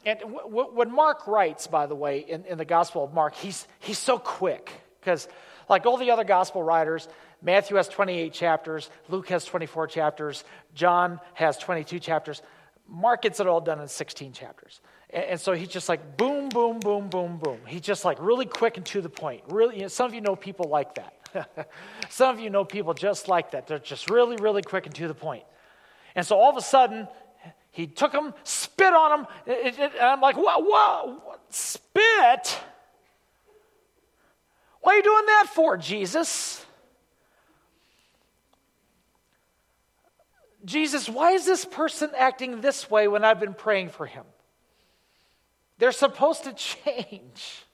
and 0.05 0.19
w- 0.19 0.37
w- 0.37 0.69
when 0.73 0.91
Mark 0.91 1.27
writes, 1.27 1.65
by 1.65 1.85
the 1.85 1.95
way, 1.95 2.19
in, 2.19 2.43
in 2.43 2.57
the 2.57 2.65
Gospel 2.65 3.05
of 3.05 3.13
Mark, 3.13 3.33
he's, 3.35 3.67
he's 3.79 3.97
so 3.97 4.19
quick 4.19 4.69
because, 4.99 5.29
like 5.69 5.85
all 5.85 5.95
the 5.95 6.11
other 6.11 6.25
Gospel 6.25 6.61
writers, 6.61 7.07
Matthew 7.41 7.77
has 7.77 7.87
28 7.87 8.33
chapters, 8.33 8.89
Luke 9.07 9.29
has 9.29 9.45
24 9.45 9.87
chapters, 9.87 10.43
John 10.73 11.21
has 11.35 11.57
22 11.57 11.99
chapters. 11.99 12.41
Mark 12.87 13.21
gets 13.21 13.39
it 13.39 13.47
all 13.47 13.61
done 13.61 13.79
in 13.79 13.87
16 13.87 14.33
chapters. 14.33 14.81
And, 15.09 15.23
and 15.23 15.39
so 15.39 15.53
he's 15.53 15.69
just 15.69 15.87
like 15.87 16.17
boom, 16.17 16.49
boom, 16.49 16.79
boom, 16.79 17.07
boom, 17.07 17.37
boom. 17.37 17.59
He's 17.65 17.81
just 17.81 18.03
like 18.03 18.17
really 18.19 18.45
quick 18.45 18.75
and 18.75 18.85
to 18.87 19.01
the 19.01 19.09
point. 19.09 19.43
Really, 19.47 19.77
you 19.77 19.81
know, 19.83 19.87
some 19.87 20.07
of 20.07 20.13
you 20.13 20.21
know 20.21 20.35
people 20.35 20.67
like 20.67 20.95
that. 20.95 21.69
some 22.09 22.35
of 22.35 22.41
you 22.41 22.49
know 22.49 22.65
people 22.65 22.93
just 22.93 23.29
like 23.29 23.51
that. 23.51 23.67
They're 23.67 23.79
just 23.79 24.09
really, 24.09 24.35
really 24.35 24.61
quick 24.61 24.85
and 24.85 24.95
to 24.95 25.07
the 25.07 25.15
point. 25.15 25.43
And 26.13 26.25
so 26.25 26.37
all 26.37 26.49
of 26.49 26.57
a 26.57 26.61
sudden, 26.61 27.07
he 27.75 27.87
took 27.87 28.13
them, 28.13 28.33
spit 28.45 28.93
on 28.93 29.19
them, 29.19 29.27
and 29.45 29.91
I'm 29.99 30.21
like, 30.21 30.37
what, 30.37 30.63
what, 30.63 31.41
spit? 31.49 32.59
What 34.79 34.93
are 34.93 34.95
you 34.95 35.03
doing 35.03 35.25
that 35.25 35.47
for, 35.53 35.75
Jesus? 35.75 36.65
Jesus, 40.63 41.09
why 41.09 41.31
is 41.31 41.45
this 41.45 41.65
person 41.65 42.11
acting 42.17 42.61
this 42.61 42.89
way 42.89 43.09
when 43.09 43.25
I've 43.25 43.41
been 43.41 43.53
praying 43.53 43.89
for 43.89 44.05
him? 44.05 44.23
They're 45.77 45.91
supposed 45.91 46.45
to 46.45 46.53
change. 46.85 47.65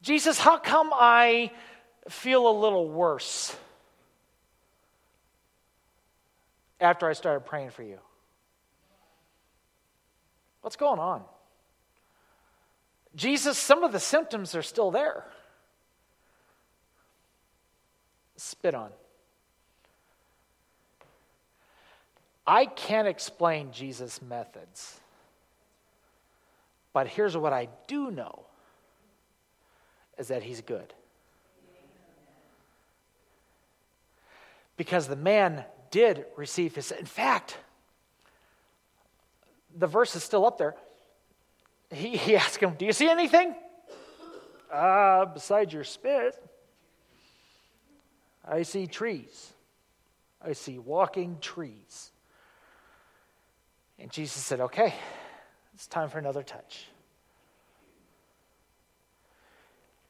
Jesus, 0.00 0.38
how 0.38 0.56
come 0.56 0.90
I 0.94 1.50
feel 2.08 2.48
a 2.48 2.56
little 2.58 2.88
worse 2.88 3.54
after 6.80 7.06
I 7.06 7.12
started 7.12 7.40
praying 7.40 7.70
for 7.72 7.82
you? 7.82 7.98
What's 10.66 10.74
going 10.74 10.98
on? 10.98 11.22
Jesus, 13.14 13.56
some 13.56 13.84
of 13.84 13.92
the 13.92 14.00
symptoms 14.00 14.52
are 14.56 14.64
still 14.64 14.90
there. 14.90 15.24
Spit 18.36 18.74
on. 18.74 18.90
I 22.44 22.64
can't 22.66 23.06
explain 23.06 23.70
Jesus' 23.70 24.20
methods. 24.20 24.98
But 26.92 27.06
here's 27.06 27.36
what 27.36 27.52
I 27.52 27.68
do 27.86 28.10
know 28.10 28.42
is 30.18 30.26
that 30.26 30.42
he's 30.42 30.62
good. 30.62 30.92
Because 34.76 35.06
the 35.06 35.14
man 35.14 35.64
did 35.92 36.24
receive 36.36 36.74
his. 36.74 36.90
In 36.90 37.06
fact, 37.06 37.56
the 39.76 39.86
verse 39.86 40.16
is 40.16 40.22
still 40.22 40.46
up 40.46 40.58
there. 40.58 40.74
He, 41.90 42.16
he 42.16 42.36
asked 42.36 42.58
him, 42.58 42.74
Do 42.78 42.84
you 42.84 42.92
see 42.92 43.08
anything? 43.08 43.54
Ah, 44.72 45.20
uh, 45.20 45.24
besides 45.26 45.72
your 45.72 45.84
spit, 45.84 46.34
I 48.44 48.62
see 48.62 48.86
trees. 48.86 49.52
I 50.42 50.52
see 50.52 50.78
walking 50.78 51.38
trees. 51.40 52.10
And 53.98 54.10
Jesus 54.10 54.42
said, 54.42 54.60
Okay, 54.60 54.94
it's 55.74 55.86
time 55.86 56.08
for 56.08 56.18
another 56.18 56.42
touch. 56.42 56.86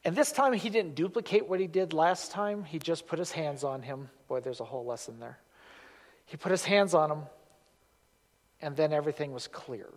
And 0.03 0.15
this 0.15 0.31
time 0.31 0.53
he 0.53 0.69
didn't 0.69 0.95
duplicate 0.95 1.47
what 1.49 1.59
he 1.59 1.67
did 1.67 1.91
last 1.91 2.31
time. 2.31 2.63
He 2.63 2.79
just 2.79 3.07
put 3.07 3.19
his 3.19 3.31
hands 3.31 3.63
on 3.63 3.81
him. 3.81 4.09
Boy, 4.27 4.39
there's 4.39 4.61
a 4.61 4.65
whole 4.65 4.85
lesson 4.85 5.19
there. 5.19 5.37
He 6.25 6.37
put 6.37 6.51
his 6.51 6.63
hands 6.63 6.93
on 6.93 7.11
him, 7.11 7.23
and 8.61 8.75
then 8.75 8.93
everything 8.93 9.31
was 9.31 9.47
clear. 9.47 9.87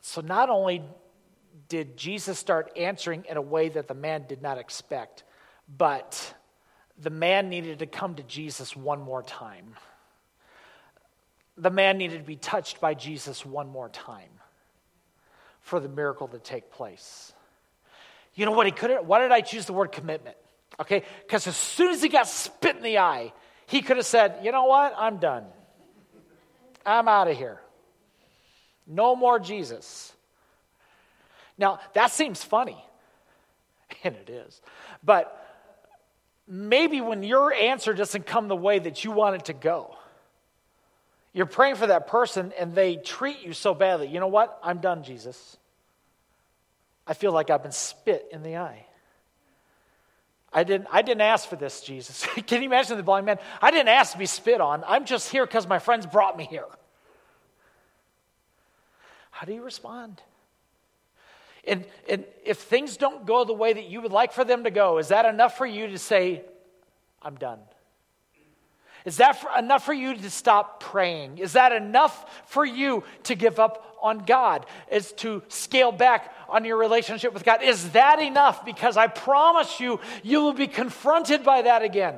So 0.00 0.20
not 0.20 0.48
only 0.48 0.82
did 1.68 1.96
Jesus 1.96 2.38
start 2.38 2.70
answering 2.76 3.24
in 3.28 3.36
a 3.36 3.42
way 3.42 3.68
that 3.70 3.88
the 3.88 3.94
man 3.94 4.24
did 4.28 4.40
not 4.40 4.56
expect, 4.56 5.24
but 5.76 6.34
the 6.98 7.10
man 7.10 7.48
needed 7.48 7.80
to 7.80 7.86
come 7.86 8.14
to 8.14 8.22
Jesus 8.22 8.76
one 8.76 9.00
more 9.00 9.22
time. 9.22 9.74
The 11.58 11.70
man 11.70 11.98
needed 11.98 12.18
to 12.18 12.24
be 12.24 12.36
touched 12.36 12.80
by 12.80 12.94
Jesus 12.94 13.44
one 13.44 13.68
more 13.68 13.88
time 13.88 14.30
for 15.60 15.80
the 15.80 15.88
miracle 15.88 16.28
to 16.28 16.38
take 16.38 16.70
place. 16.70 17.32
You 18.34 18.46
know 18.46 18.52
what 18.52 18.66
he 18.66 18.72
could 18.72 18.90
have, 18.90 19.06
why 19.06 19.20
did 19.20 19.32
I 19.32 19.40
choose 19.40 19.66
the 19.66 19.72
word 19.72 19.90
commitment? 19.90 20.36
Okay, 20.80 21.02
because 21.26 21.46
as 21.46 21.56
soon 21.56 21.90
as 21.90 22.02
he 22.02 22.08
got 22.08 22.28
spit 22.28 22.76
in 22.76 22.82
the 22.82 22.98
eye, 22.98 23.32
he 23.66 23.82
could 23.82 23.96
have 23.96 24.06
said, 24.06 24.40
you 24.42 24.52
know 24.52 24.64
what, 24.64 24.94
I'm 24.96 25.18
done. 25.18 25.44
I'm 26.84 27.08
out 27.08 27.28
of 27.28 27.36
here. 27.36 27.60
No 28.86 29.16
more 29.16 29.38
Jesus. 29.38 30.12
Now, 31.58 31.80
that 31.94 32.10
seems 32.10 32.44
funny, 32.44 32.76
and 34.04 34.14
it 34.14 34.28
is. 34.28 34.60
But 35.02 35.32
maybe 36.46 37.00
when 37.00 37.22
your 37.22 37.52
answer 37.52 37.92
doesn't 37.94 38.26
come 38.26 38.48
the 38.48 38.56
way 38.56 38.78
that 38.78 39.04
you 39.04 39.10
want 39.10 39.36
it 39.36 39.44
to 39.46 39.52
go, 39.52 39.96
you're 41.32 41.46
praying 41.46 41.74
for 41.74 41.88
that 41.88 42.06
person 42.06 42.52
and 42.58 42.74
they 42.74 42.96
treat 42.96 43.42
you 43.42 43.52
so 43.52 43.74
badly. 43.74 44.08
You 44.08 44.20
know 44.20 44.26
what? 44.26 44.58
I'm 44.62 44.78
done, 44.78 45.02
Jesus. 45.02 45.58
I 47.06 47.12
feel 47.12 47.30
like 47.30 47.50
I've 47.50 47.62
been 47.62 47.72
spit 47.72 48.28
in 48.32 48.42
the 48.42 48.56
eye. 48.56 48.86
I 50.56 50.64
didn't, 50.64 50.88
I 50.90 51.02
didn't 51.02 51.20
ask 51.20 51.46
for 51.46 51.56
this, 51.56 51.82
Jesus. 51.82 52.24
Can 52.46 52.62
you 52.62 52.68
imagine 52.68 52.96
the 52.96 53.02
blind 53.02 53.26
man? 53.26 53.38
I 53.60 53.70
didn't 53.70 53.88
ask 53.88 54.12
to 54.12 54.18
be 54.18 54.24
spit 54.24 54.58
on. 54.58 54.82
I'm 54.86 55.04
just 55.04 55.30
here 55.30 55.44
because 55.44 55.66
my 55.66 55.78
friends 55.78 56.06
brought 56.06 56.34
me 56.34 56.44
here. 56.44 56.64
How 59.30 59.44
do 59.44 59.52
you 59.52 59.62
respond? 59.62 60.22
And, 61.66 61.84
and 62.08 62.24
if 62.42 62.56
things 62.56 62.96
don't 62.96 63.26
go 63.26 63.44
the 63.44 63.52
way 63.52 63.74
that 63.74 63.84
you 63.84 64.00
would 64.00 64.12
like 64.12 64.32
for 64.32 64.44
them 64.44 64.64
to 64.64 64.70
go, 64.70 64.96
is 64.96 65.08
that 65.08 65.26
enough 65.26 65.58
for 65.58 65.66
you 65.66 65.88
to 65.88 65.98
say, 65.98 66.42
I'm 67.20 67.34
done? 67.34 67.58
Is 69.06 69.18
that 69.18 69.40
for, 69.40 69.56
enough 69.56 69.84
for 69.84 69.92
you 69.94 70.16
to 70.16 70.30
stop 70.30 70.80
praying? 70.80 71.38
Is 71.38 71.52
that 71.52 71.70
enough 71.70 72.42
for 72.46 72.64
you 72.64 73.04
to 73.22 73.36
give 73.36 73.60
up 73.60 73.96
on 74.02 74.18
God? 74.18 74.66
Is 74.90 75.12
to 75.12 75.44
scale 75.46 75.92
back 75.92 76.34
on 76.48 76.64
your 76.64 76.76
relationship 76.76 77.32
with 77.32 77.44
God? 77.44 77.62
Is 77.62 77.92
that 77.92 78.20
enough? 78.20 78.64
Because 78.64 78.96
I 78.96 79.06
promise 79.06 79.78
you, 79.78 80.00
you 80.24 80.42
will 80.42 80.54
be 80.54 80.66
confronted 80.66 81.44
by 81.44 81.62
that 81.62 81.82
again 81.82 82.16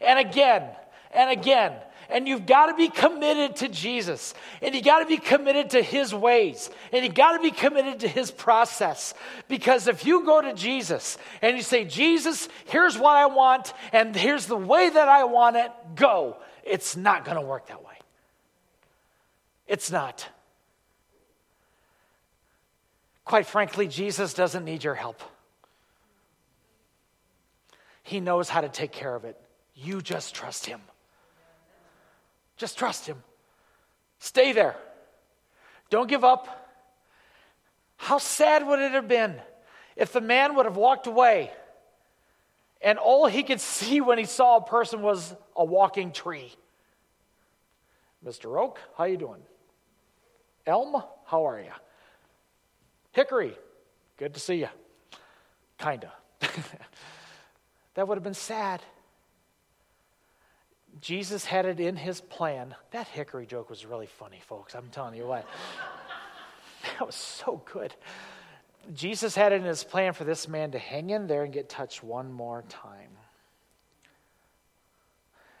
and 0.00 0.20
again 0.20 0.70
and 1.12 1.28
again 1.28 1.72
and 2.10 2.26
you've 2.26 2.46
got 2.46 2.66
to 2.66 2.74
be 2.74 2.88
committed 2.88 3.56
to 3.56 3.68
Jesus. 3.68 4.34
And 4.62 4.74
you 4.74 4.82
got 4.82 5.00
to 5.00 5.06
be 5.06 5.18
committed 5.18 5.70
to 5.70 5.82
his 5.82 6.14
ways. 6.14 6.70
And 6.92 7.04
you 7.04 7.10
got 7.10 7.36
to 7.36 7.42
be 7.42 7.50
committed 7.50 8.00
to 8.00 8.08
his 8.08 8.30
process. 8.30 9.14
Because 9.48 9.86
if 9.86 10.04
you 10.04 10.24
go 10.24 10.40
to 10.40 10.52
Jesus 10.54 11.18
and 11.42 11.56
you 11.56 11.62
say, 11.62 11.84
Jesus, 11.84 12.48
here's 12.66 12.98
what 12.98 13.16
I 13.16 13.26
want, 13.26 13.72
and 13.92 14.14
here's 14.14 14.46
the 14.46 14.56
way 14.56 14.88
that 14.88 15.08
I 15.08 15.24
want 15.24 15.56
it, 15.56 15.70
go. 15.94 16.36
It's 16.64 16.96
not 16.96 17.24
going 17.24 17.36
to 17.36 17.42
work 17.42 17.68
that 17.68 17.84
way. 17.84 17.94
It's 19.66 19.90
not. 19.90 20.28
Quite 23.24 23.46
frankly, 23.46 23.86
Jesus 23.86 24.34
doesn't 24.34 24.64
need 24.64 24.82
your 24.82 24.94
help. 24.94 25.22
He 28.02 28.18
knows 28.18 28.48
how 28.48 28.60
to 28.60 28.68
take 28.68 28.90
care 28.90 29.14
of 29.14 29.24
it. 29.24 29.40
You 29.76 30.02
just 30.02 30.34
trust 30.34 30.66
him. 30.66 30.80
Just 32.60 32.76
trust 32.76 33.06
Him. 33.06 33.16
Stay 34.18 34.52
there. 34.52 34.76
Don't 35.88 36.10
give 36.10 36.24
up. 36.24 36.46
How 37.96 38.18
sad 38.18 38.66
would 38.66 38.80
it 38.80 38.92
have 38.92 39.08
been 39.08 39.40
if 39.96 40.12
the 40.12 40.20
man 40.20 40.54
would 40.56 40.66
have 40.66 40.76
walked 40.76 41.06
away 41.06 41.50
and 42.82 42.98
all 42.98 43.26
he 43.26 43.42
could 43.44 43.60
see 43.78 44.02
when 44.02 44.18
he 44.18 44.26
saw 44.26 44.58
a 44.58 44.62
person 44.62 45.00
was 45.00 45.34
a 45.56 45.64
walking 45.64 46.12
tree? 46.12 46.54
Mr. 48.22 48.60
Oak, 48.60 48.78
how 48.98 49.04
you 49.04 49.16
doing? 49.16 49.40
Elm, 50.66 51.02
how 51.24 51.48
are 51.48 51.60
you? 51.60 51.72
Hickory, 53.12 53.56
good 54.18 54.34
to 54.34 54.40
see 54.40 54.56
you. 54.56 54.68
Kinda. 55.78 56.12
that 57.94 58.06
would 58.06 58.16
have 58.16 58.22
been 58.22 58.34
sad. 58.34 58.82
Jesus 61.00 61.44
had 61.44 61.64
it 61.64 61.80
in 61.80 61.96
his 61.96 62.20
plan. 62.20 62.74
That 62.90 63.08
hickory 63.08 63.46
joke 63.46 63.70
was 63.70 63.86
really 63.86 64.06
funny, 64.06 64.40
folks. 64.46 64.74
I'm 64.74 64.88
telling 64.90 65.14
you 65.14 65.26
what. 65.26 65.46
that 66.98 67.06
was 67.06 67.14
so 67.14 67.62
good. 67.72 67.94
Jesus 68.94 69.34
had 69.34 69.52
it 69.52 69.56
in 69.56 69.64
his 69.64 69.84
plan 69.84 70.12
for 70.12 70.24
this 70.24 70.48
man 70.48 70.72
to 70.72 70.78
hang 70.78 71.10
in 71.10 71.26
there 71.26 71.44
and 71.44 71.52
get 71.52 71.68
touched 71.68 72.02
one 72.02 72.32
more 72.32 72.64
time. 72.68 73.10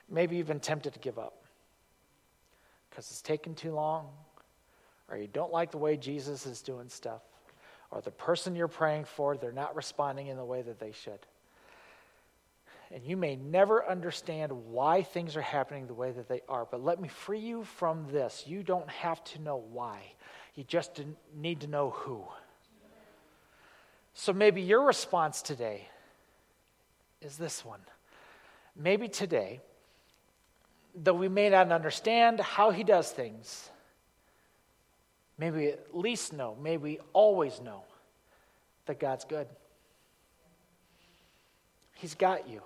Maybe 0.08 0.36
you've 0.36 0.48
been 0.48 0.60
tempted 0.60 0.94
to 0.94 0.98
give 0.98 1.18
up 1.18 1.44
because 2.88 3.10
it's 3.10 3.22
taken 3.22 3.54
too 3.54 3.72
long, 3.72 4.08
or 5.08 5.16
you 5.16 5.28
don't 5.28 5.52
like 5.52 5.70
the 5.70 5.78
way 5.78 5.96
Jesus 5.96 6.46
is 6.46 6.60
doing 6.60 6.88
stuff, 6.88 7.22
or 7.90 8.00
the 8.00 8.10
person 8.10 8.56
you're 8.56 8.68
praying 8.68 9.04
for, 9.04 9.36
they're 9.36 9.52
not 9.52 9.76
responding 9.76 10.26
in 10.26 10.36
the 10.36 10.44
way 10.44 10.62
that 10.62 10.80
they 10.80 10.92
should 10.92 11.20
and 12.92 13.04
you 13.04 13.16
may 13.16 13.36
never 13.36 13.88
understand 13.88 14.50
why 14.50 15.02
things 15.02 15.36
are 15.36 15.42
happening 15.42 15.86
the 15.86 15.94
way 15.94 16.10
that 16.10 16.28
they 16.28 16.42
are. 16.48 16.66
But 16.68 16.82
let 16.82 17.00
me 17.00 17.08
free 17.08 17.38
you 17.38 17.64
from 17.64 18.06
this. 18.10 18.44
You 18.46 18.62
don't 18.62 18.88
have 18.90 19.22
to 19.24 19.40
know 19.40 19.62
why, 19.72 20.00
you 20.54 20.64
just 20.64 21.00
need 21.36 21.60
to 21.60 21.66
know 21.66 21.90
who. 21.90 22.24
So 24.12 24.32
maybe 24.32 24.60
your 24.60 24.82
response 24.82 25.40
today 25.40 25.88
is 27.22 27.36
this 27.36 27.64
one. 27.64 27.80
Maybe 28.76 29.08
today, 29.08 29.60
though 30.94 31.14
we 31.14 31.28
may 31.28 31.48
not 31.48 31.70
understand 31.70 32.40
how 32.40 32.70
he 32.70 32.82
does 32.82 33.10
things, 33.10 33.70
maybe 35.38 35.68
at 35.68 35.96
least 35.96 36.32
know, 36.32 36.56
maybe 36.60 36.98
always 37.12 37.60
know 37.60 37.84
that 38.86 38.98
God's 38.98 39.24
good. 39.24 39.46
He's 41.94 42.14
got 42.14 42.48
you. 42.48 42.62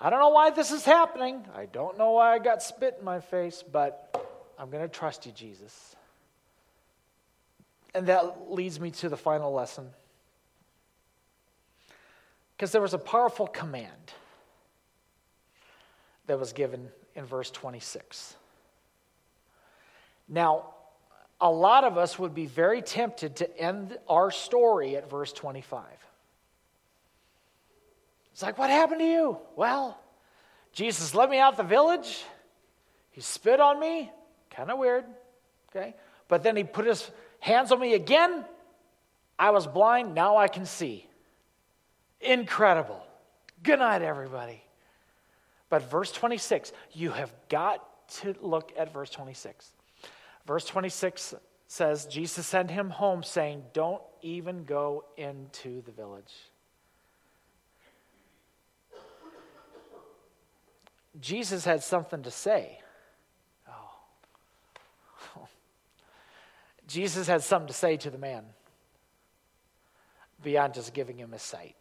I 0.00 0.08
don't 0.08 0.18
know 0.18 0.30
why 0.30 0.50
this 0.50 0.70
is 0.70 0.84
happening. 0.84 1.44
I 1.54 1.66
don't 1.66 1.98
know 1.98 2.12
why 2.12 2.32
I 2.32 2.38
got 2.38 2.62
spit 2.62 2.96
in 2.98 3.04
my 3.04 3.20
face, 3.20 3.62
but 3.62 4.16
I'm 4.58 4.70
going 4.70 4.82
to 4.82 4.88
trust 4.88 5.26
you, 5.26 5.32
Jesus. 5.32 5.94
And 7.94 8.06
that 8.06 8.50
leads 8.50 8.80
me 8.80 8.92
to 8.92 9.08
the 9.08 9.16
final 9.16 9.52
lesson. 9.52 9.90
Because 12.56 12.72
there 12.72 12.80
was 12.80 12.94
a 12.94 12.98
powerful 12.98 13.46
command 13.46 14.12
that 16.26 16.38
was 16.38 16.52
given 16.52 16.88
in 17.14 17.26
verse 17.26 17.50
26. 17.50 18.36
Now, 20.28 20.74
a 21.40 21.50
lot 21.50 21.84
of 21.84 21.98
us 21.98 22.18
would 22.18 22.34
be 22.34 22.46
very 22.46 22.82
tempted 22.82 23.36
to 23.36 23.58
end 23.58 23.98
our 24.08 24.30
story 24.30 24.96
at 24.96 25.10
verse 25.10 25.32
25. 25.32 25.82
It's 28.40 28.42
like, 28.42 28.56
what 28.56 28.70
happened 28.70 29.00
to 29.00 29.06
you? 29.06 29.36
Well, 29.54 30.00
Jesus 30.72 31.14
let 31.14 31.28
me 31.28 31.38
out 31.38 31.58
the 31.58 31.62
village. 31.62 32.24
He 33.10 33.20
spit 33.20 33.60
on 33.60 33.78
me. 33.78 34.10
Kind 34.48 34.70
of 34.70 34.78
weird. 34.78 35.04
Okay. 35.68 35.94
But 36.26 36.42
then 36.42 36.56
he 36.56 36.64
put 36.64 36.86
his 36.86 37.10
hands 37.40 37.70
on 37.70 37.78
me 37.78 37.92
again. 37.92 38.46
I 39.38 39.50
was 39.50 39.66
blind. 39.66 40.14
Now 40.14 40.38
I 40.38 40.48
can 40.48 40.64
see. 40.64 41.06
Incredible. 42.18 43.02
Good 43.62 43.80
night, 43.80 44.00
everybody. 44.00 44.64
But 45.68 45.90
verse 45.90 46.10
26, 46.10 46.72
you 46.92 47.10
have 47.10 47.30
got 47.50 48.08
to 48.20 48.34
look 48.40 48.72
at 48.74 48.90
verse 48.90 49.10
26. 49.10 49.70
Verse 50.46 50.64
26 50.64 51.34
says, 51.66 52.06
Jesus 52.06 52.46
sent 52.46 52.70
him 52.70 52.88
home 52.88 53.22
saying, 53.22 53.64
Don't 53.74 54.00
even 54.22 54.64
go 54.64 55.04
into 55.18 55.82
the 55.82 55.92
village. 55.92 56.32
Jesus 61.20 61.64
had 61.64 61.82
something 61.82 62.22
to 62.22 62.30
say. 62.30 62.78
Oh. 63.68 65.40
Jesus 66.88 67.26
had 67.26 67.42
something 67.42 67.68
to 67.68 67.74
say 67.74 67.96
to 67.98 68.10
the 68.10 68.18
man 68.18 68.44
beyond 70.42 70.74
just 70.74 70.94
giving 70.94 71.18
him 71.18 71.32
his 71.32 71.42
sight. 71.42 71.76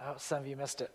Oh, 0.00 0.14
some 0.18 0.38
of 0.38 0.46
you 0.46 0.56
missed 0.56 0.80
it. 0.80 0.90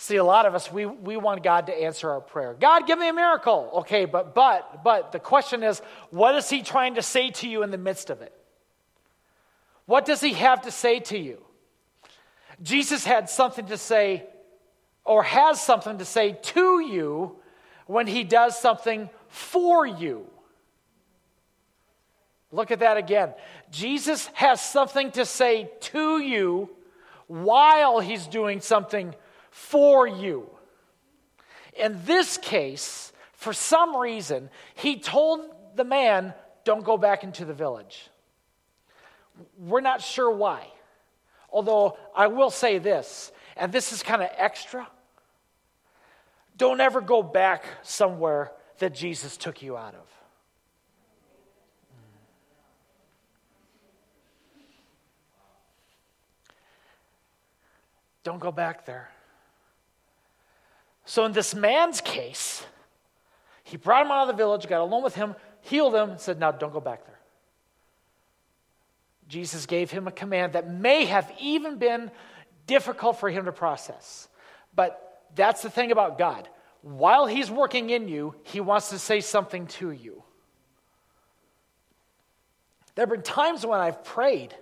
See, 0.00 0.16
a 0.16 0.24
lot 0.24 0.46
of 0.46 0.54
us, 0.54 0.72
we, 0.72 0.86
we 0.86 1.16
want 1.16 1.42
God 1.42 1.66
to 1.66 1.72
answer 1.72 2.10
our 2.10 2.20
prayer. 2.20 2.56
God, 2.58 2.86
give 2.86 2.98
me 2.98 3.08
a 3.08 3.12
miracle. 3.12 3.70
Okay, 3.78 4.04
but, 4.04 4.32
but, 4.32 4.84
but 4.84 5.10
the 5.10 5.18
question 5.18 5.64
is, 5.64 5.82
what 6.10 6.36
is 6.36 6.48
He 6.48 6.62
trying 6.62 6.94
to 6.94 7.02
say 7.02 7.30
to 7.30 7.48
you 7.48 7.64
in 7.64 7.72
the 7.72 7.78
midst 7.78 8.08
of 8.08 8.22
it? 8.22 8.32
What 9.86 10.04
does 10.04 10.20
He 10.20 10.34
have 10.34 10.62
to 10.62 10.70
say 10.70 11.00
to 11.00 11.18
you? 11.18 11.42
Jesus 12.62 13.04
had 13.04 13.28
something 13.28 13.66
to 13.66 13.76
say 13.76 14.24
or 15.08 15.22
has 15.22 15.60
something 15.60 15.98
to 15.98 16.04
say 16.04 16.38
to 16.42 16.80
you 16.80 17.34
when 17.86 18.06
he 18.06 18.22
does 18.22 18.60
something 18.60 19.08
for 19.28 19.86
you. 19.86 20.26
Look 22.52 22.70
at 22.70 22.80
that 22.80 22.98
again. 22.98 23.32
Jesus 23.70 24.26
has 24.34 24.60
something 24.60 25.10
to 25.12 25.24
say 25.24 25.70
to 25.80 26.18
you 26.18 26.68
while 27.26 28.00
he's 28.00 28.26
doing 28.26 28.60
something 28.60 29.14
for 29.50 30.06
you. 30.06 30.48
In 31.74 31.98
this 32.04 32.36
case, 32.36 33.12
for 33.32 33.54
some 33.54 33.96
reason, 33.96 34.50
he 34.74 34.98
told 34.98 35.40
the 35.74 35.84
man, 35.84 36.34
Don't 36.64 36.84
go 36.84 36.98
back 36.98 37.24
into 37.24 37.46
the 37.46 37.54
village. 37.54 38.10
We're 39.58 39.80
not 39.80 40.02
sure 40.02 40.30
why. 40.30 40.66
Although 41.50 41.96
I 42.14 42.26
will 42.26 42.50
say 42.50 42.78
this, 42.78 43.32
and 43.56 43.72
this 43.72 43.92
is 43.92 44.02
kind 44.02 44.22
of 44.22 44.28
extra. 44.36 44.86
Don't 46.58 46.80
ever 46.80 47.00
go 47.00 47.22
back 47.22 47.64
somewhere 47.82 48.52
that 48.78 48.94
Jesus 48.94 49.36
took 49.36 49.62
you 49.62 49.76
out 49.76 49.94
of. 49.94 50.00
Don't 58.24 58.40
go 58.40 58.52
back 58.52 58.84
there. 58.84 59.08
So, 61.06 61.24
in 61.24 61.32
this 61.32 61.54
man's 61.54 62.02
case, 62.02 62.66
he 63.64 63.78
brought 63.78 64.04
him 64.04 64.12
out 64.12 64.22
of 64.22 64.28
the 64.28 64.34
village, 64.34 64.66
got 64.66 64.80
alone 64.80 65.02
with 65.02 65.14
him, 65.14 65.34
healed 65.62 65.94
him, 65.94 66.10
and 66.10 66.20
said, 66.20 66.38
Now 66.38 66.50
don't 66.50 66.72
go 66.72 66.80
back 66.80 67.06
there. 67.06 67.18
Jesus 69.28 69.64
gave 69.64 69.90
him 69.90 70.08
a 70.08 70.12
command 70.12 70.54
that 70.54 70.70
may 70.70 71.04
have 71.06 71.32
even 71.40 71.78
been 71.78 72.10
difficult 72.66 73.18
for 73.18 73.30
him 73.30 73.44
to 73.44 73.52
process. 73.52 74.28
But 74.74 75.07
that's 75.34 75.62
the 75.62 75.70
thing 75.70 75.92
about 75.92 76.18
God. 76.18 76.48
While 76.82 77.26
He's 77.26 77.50
working 77.50 77.90
in 77.90 78.08
you, 78.08 78.34
He 78.44 78.60
wants 78.60 78.90
to 78.90 78.98
say 78.98 79.20
something 79.20 79.66
to 79.78 79.90
you. 79.90 80.22
There 82.94 83.04
have 83.04 83.10
been 83.10 83.22
times 83.22 83.64
when 83.64 83.78
I've 83.78 84.02
prayed 84.04 84.54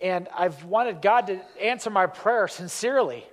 and 0.00 0.28
I've 0.34 0.64
wanted 0.64 1.02
God 1.02 1.26
to 1.26 1.40
answer 1.60 1.90
my 1.90 2.06
prayer 2.06 2.48
sincerely. 2.48 3.26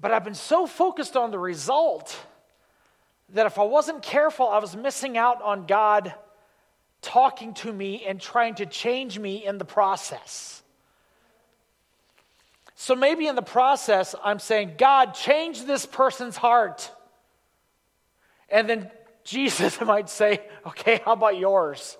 But 0.00 0.10
I've 0.10 0.24
been 0.24 0.34
so 0.34 0.66
focused 0.66 1.16
on 1.16 1.30
the 1.30 1.38
result 1.38 2.18
that 3.30 3.46
if 3.46 3.58
I 3.58 3.64
wasn't 3.64 4.02
careful, 4.02 4.48
I 4.48 4.58
was 4.58 4.74
missing 4.74 5.16
out 5.16 5.42
on 5.42 5.66
God 5.66 6.14
talking 7.02 7.54
to 7.54 7.72
me 7.72 8.04
and 8.06 8.20
trying 8.20 8.54
to 8.56 8.66
change 8.66 9.18
me 9.18 9.44
in 9.44 9.58
the 9.58 9.64
process. 9.64 10.61
So 12.82 12.96
maybe 12.96 13.28
in 13.28 13.36
the 13.36 13.42
process, 13.42 14.16
I'm 14.24 14.40
saying, 14.40 14.72
God, 14.76 15.14
change 15.14 15.66
this 15.66 15.86
person's 15.86 16.36
heart. 16.36 16.90
And 18.48 18.68
then 18.68 18.90
Jesus 19.24 19.80
might 19.86 20.10
say, 20.10 20.40
okay, 20.66 21.00
how 21.04 21.12
about 21.12 21.38
yours? 21.38 21.96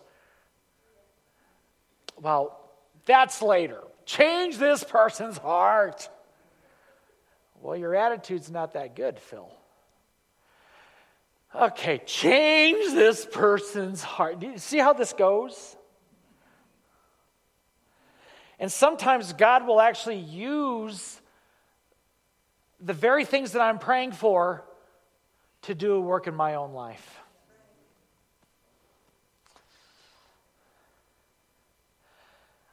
Well, 2.21 2.59
that's 3.07 3.41
later. 3.43 3.79
Change 4.07 4.59
this 4.59 4.83
person's 4.83 5.39
heart. 5.39 6.11
Well, 7.61 7.77
your 7.77 7.95
attitude's 7.95 8.51
not 8.51 8.73
that 8.73 8.97
good, 8.97 9.21
Phil. 9.21 9.49
Okay, 11.55 11.99
change 12.07 12.93
this 12.93 13.25
person's 13.25 14.03
heart. 14.03 14.41
Do 14.41 14.49
you 14.49 14.59
see 14.59 14.79
how 14.79 14.95
this 14.95 15.13
goes? 15.13 15.77
And 18.63 18.71
sometimes 18.71 19.33
God 19.33 19.67
will 19.67 19.81
actually 19.81 20.19
use 20.21 21.21
the 22.81 22.93
very 22.93 23.25
things 23.25 23.51
that 23.53 23.61
I'm 23.61 23.81
praying 23.81 24.13
for 24.13 24.63
to 25.63 25.75
do 25.75 25.95
a 25.95 26.01
work 26.01 26.29
in 26.29 26.37
my 26.37 26.55
own 26.55 26.73
life. 26.73 27.19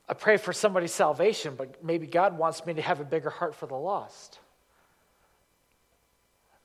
I 0.07 0.13
pray 0.13 0.37
for 0.37 0.53
somebody's 0.53 0.93
salvation, 0.93 1.55
but 1.55 1.83
maybe 1.83 2.05
God 2.05 2.37
wants 2.37 2.67
me 2.67 2.75
to 2.75 2.83
have 2.83 2.99
a 2.99 3.03
bigger 3.03 3.31
heart 3.31 3.55
for 3.55 3.65
the 3.65 3.73
lost. 3.73 4.37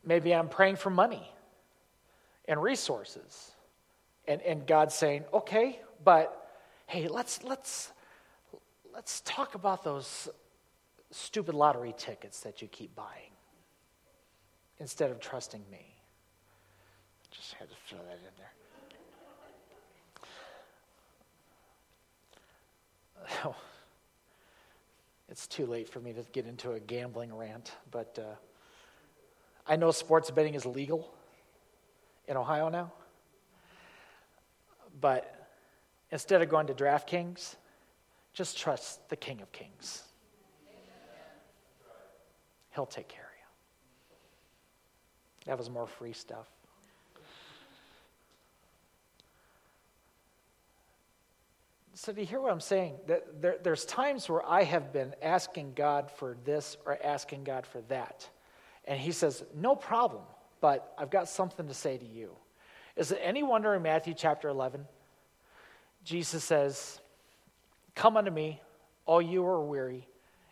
Maybe 0.04 0.34
I'm 0.34 0.50
praying 0.50 0.76
for 0.76 0.90
money 0.90 1.32
and 2.46 2.62
resources. 2.62 3.52
And, 4.28 4.42
and 4.42 4.66
God's 4.66 4.94
saying, 4.94 5.24
okay, 5.32 5.80
but 6.04 6.46
hey, 6.86 7.08
let's, 7.08 7.42
let's, 7.42 7.90
let's 8.94 9.20
talk 9.22 9.54
about 9.54 9.82
those 9.82 10.28
stupid 11.10 11.54
lottery 11.54 11.94
tickets 11.96 12.40
that 12.40 12.62
you 12.62 12.68
keep 12.68 12.94
buying 12.94 13.32
instead 14.78 15.10
of 15.10 15.20
trusting 15.20 15.62
me. 15.70 15.94
Just 17.30 17.54
had 17.54 17.68
to 17.68 17.74
throw 17.88 17.98
that 17.98 18.18
in 18.18 18.34
there. 23.42 23.52
it's 25.28 25.46
too 25.46 25.66
late 25.66 25.88
for 25.88 26.00
me 26.00 26.12
to 26.12 26.22
get 26.32 26.46
into 26.46 26.72
a 26.72 26.80
gambling 26.80 27.34
rant, 27.34 27.72
but 27.90 28.18
uh, 28.20 28.34
I 29.66 29.76
know 29.76 29.90
sports 29.90 30.30
betting 30.30 30.54
is 30.54 30.64
legal 30.64 31.12
in 32.28 32.36
Ohio 32.36 32.68
now. 32.68 32.92
But 35.00 35.48
instead 36.12 36.42
of 36.42 36.48
going 36.48 36.68
to 36.68 36.74
DraftKings, 36.74 37.56
just 38.34 38.58
trust 38.58 39.08
the 39.08 39.16
King 39.16 39.40
of 39.40 39.50
Kings. 39.52 40.02
He'll 42.74 42.84
take 42.84 43.08
care 43.08 43.22
of 43.22 43.30
you. 43.30 43.46
That 45.46 45.56
was 45.56 45.70
more 45.70 45.86
free 45.86 46.12
stuff. 46.12 46.46
So, 51.96 52.12
do 52.12 52.20
you 52.20 52.26
hear 52.26 52.40
what 52.40 52.50
I'm 52.50 52.60
saying? 52.60 52.96
That 53.06 53.40
there, 53.40 53.56
there's 53.62 53.84
times 53.84 54.28
where 54.28 54.44
I 54.44 54.64
have 54.64 54.92
been 54.92 55.14
asking 55.22 55.74
God 55.74 56.10
for 56.10 56.36
this 56.44 56.76
or 56.84 56.98
asking 57.02 57.44
God 57.44 57.64
for 57.64 57.82
that. 57.82 58.28
And 58.84 58.98
He 58.98 59.12
says, 59.12 59.44
No 59.54 59.76
problem, 59.76 60.24
but 60.60 60.92
I've 60.98 61.10
got 61.10 61.28
something 61.28 61.68
to 61.68 61.74
say 61.74 61.96
to 61.96 62.04
you. 62.04 62.32
Is 62.96 63.12
it 63.12 63.20
any 63.22 63.44
wonder 63.44 63.74
in 63.74 63.82
Matthew 63.82 64.14
chapter 64.14 64.48
11? 64.48 64.84
Jesus 66.04 66.42
says, 66.42 67.00
Come 67.94 68.16
unto 68.16 68.30
me, 68.30 68.60
all 69.06 69.22
you 69.22 69.44
are 69.46 69.62
weary 69.64 70.06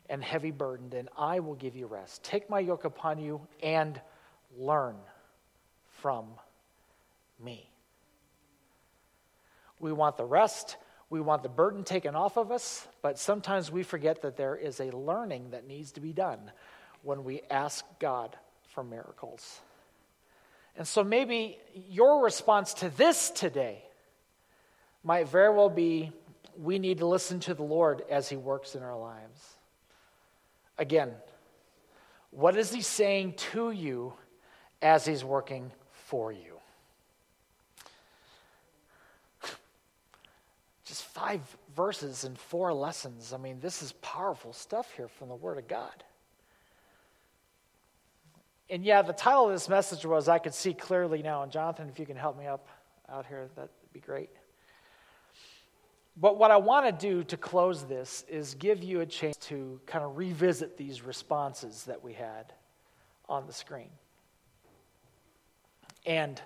and 0.09 0.23
heavy 0.23 0.51
burdened, 0.51 0.95
and 0.95 1.09
I 1.17 1.41
will 1.41 1.55
give 1.55 1.75
you 1.75 1.87
rest. 1.87 2.23
Take 2.23 2.51
my 2.51 2.61
yoke 2.61 2.85
upon 2.85 3.19
you 3.19 3.41
and 3.63 4.01
learn 4.57 4.97
from 6.01 6.27
me. 7.43 7.69
We 9.81 9.93
want 9.93 10.17
the 10.17 10.25
rest, 10.25 10.77
we 11.11 11.21
want 11.21 11.43
the 11.43 11.49
burden 11.49 11.83
taken 11.83 12.15
off 12.15 12.37
of 12.37 12.53
us, 12.53 12.87
but 13.03 13.19
sometimes 13.19 13.71
we 13.71 13.83
forget 13.83 14.23
that 14.23 14.37
there 14.37 14.57
is 14.57 14.81
a 14.81 14.91
learning 14.97 15.51
that 15.51 15.67
needs 15.67 15.93
to 15.93 16.01
be 16.01 16.13
done 16.13 16.53
when 17.03 17.25
we 17.25 17.43
ask 17.51 17.85
God 17.99 18.37
for 18.69 18.85
miracles. 18.85 19.61
And 20.77 20.87
so 20.87 21.03
maybe 21.05 21.59
your 21.89 22.23
response 22.23 22.75
to 22.75 22.89
this 22.91 23.31
today 23.31 23.83
might 25.05 25.29
very 25.29 25.55
well 25.55 25.69
be 25.69 26.13
we 26.57 26.79
need 26.79 26.99
to 26.99 27.07
listen 27.07 27.41
to 27.41 27.55
the 27.55 27.63
Lord 27.63 28.03
as 28.11 28.29
He 28.29 28.37
works 28.37 28.75
in 28.75 28.83
our 28.83 28.99
lives. 28.99 29.57
Again, 30.79 31.13
what 32.31 32.57
is 32.57 32.73
He 32.73 32.83
saying 32.83 33.35
to 33.53 33.71
you 33.71 34.15
as 34.81 35.05
He's 35.05 35.25
working 35.25 35.71
for 35.91 36.33
you? 36.33 36.59
Just 40.85 41.05
five 41.05 41.41
verses 41.75 42.25
and 42.25 42.39
four 42.39 42.73
lessons. 42.73 43.33
I 43.33 43.39
mean, 43.39 43.61
this 43.61 43.83
is 43.83 43.93
powerful 44.03 44.53
stuff 44.53 44.93
here 44.97 45.09
from 45.09 45.29
the 45.29 45.35
Word 45.35 45.59
of 45.59 45.69
God. 45.69 46.05
And 48.71 48.85
yeah, 48.85 49.03
the 49.03 49.13
title 49.13 49.49
of 49.49 49.53
this 49.53 49.69
message 49.69 50.07
was 50.07 50.29
I 50.29 50.39
Could 50.39 50.55
See 50.55 50.73
Clearly 50.73 51.23
Now. 51.23 51.43
And 51.43 51.53
Jonathan, 51.53 51.89
if 51.91 51.99
you 51.99 52.07
can 52.07 52.17
help 52.17 52.39
me 52.39 52.47
up 52.47 52.69
out 53.07 53.27
here, 53.27 53.49
that'd 53.55 53.71
be 53.93 54.01
great. 54.01 54.31
But 56.17 56.39
what 56.39 56.51
I 56.51 56.59
want 56.59 56.87
to 56.87 56.93
do 56.93 57.25
to 57.25 57.37
close 57.37 57.85
this 57.85 58.25
is 58.29 58.55
give 58.55 58.85
you 58.85 59.01
a 59.01 59.07
chance 59.07 59.37
to 59.49 59.81
kind 59.87 60.05
of 60.05 60.17
revisit 60.17 60.77
these 60.77 61.03
responses 61.03 61.85
that 61.85 62.05
we 62.05 62.13
had 62.13 62.53
on 63.29 63.47
the 63.47 63.53
screen. 63.53 63.89
And 66.05 66.41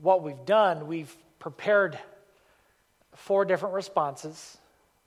what 0.00 0.22
we've 0.22 0.44
done, 0.44 0.86
we've 0.86 1.14
prepared 1.38 1.98
four 3.14 3.44
different 3.44 3.74
responses, 3.74 4.58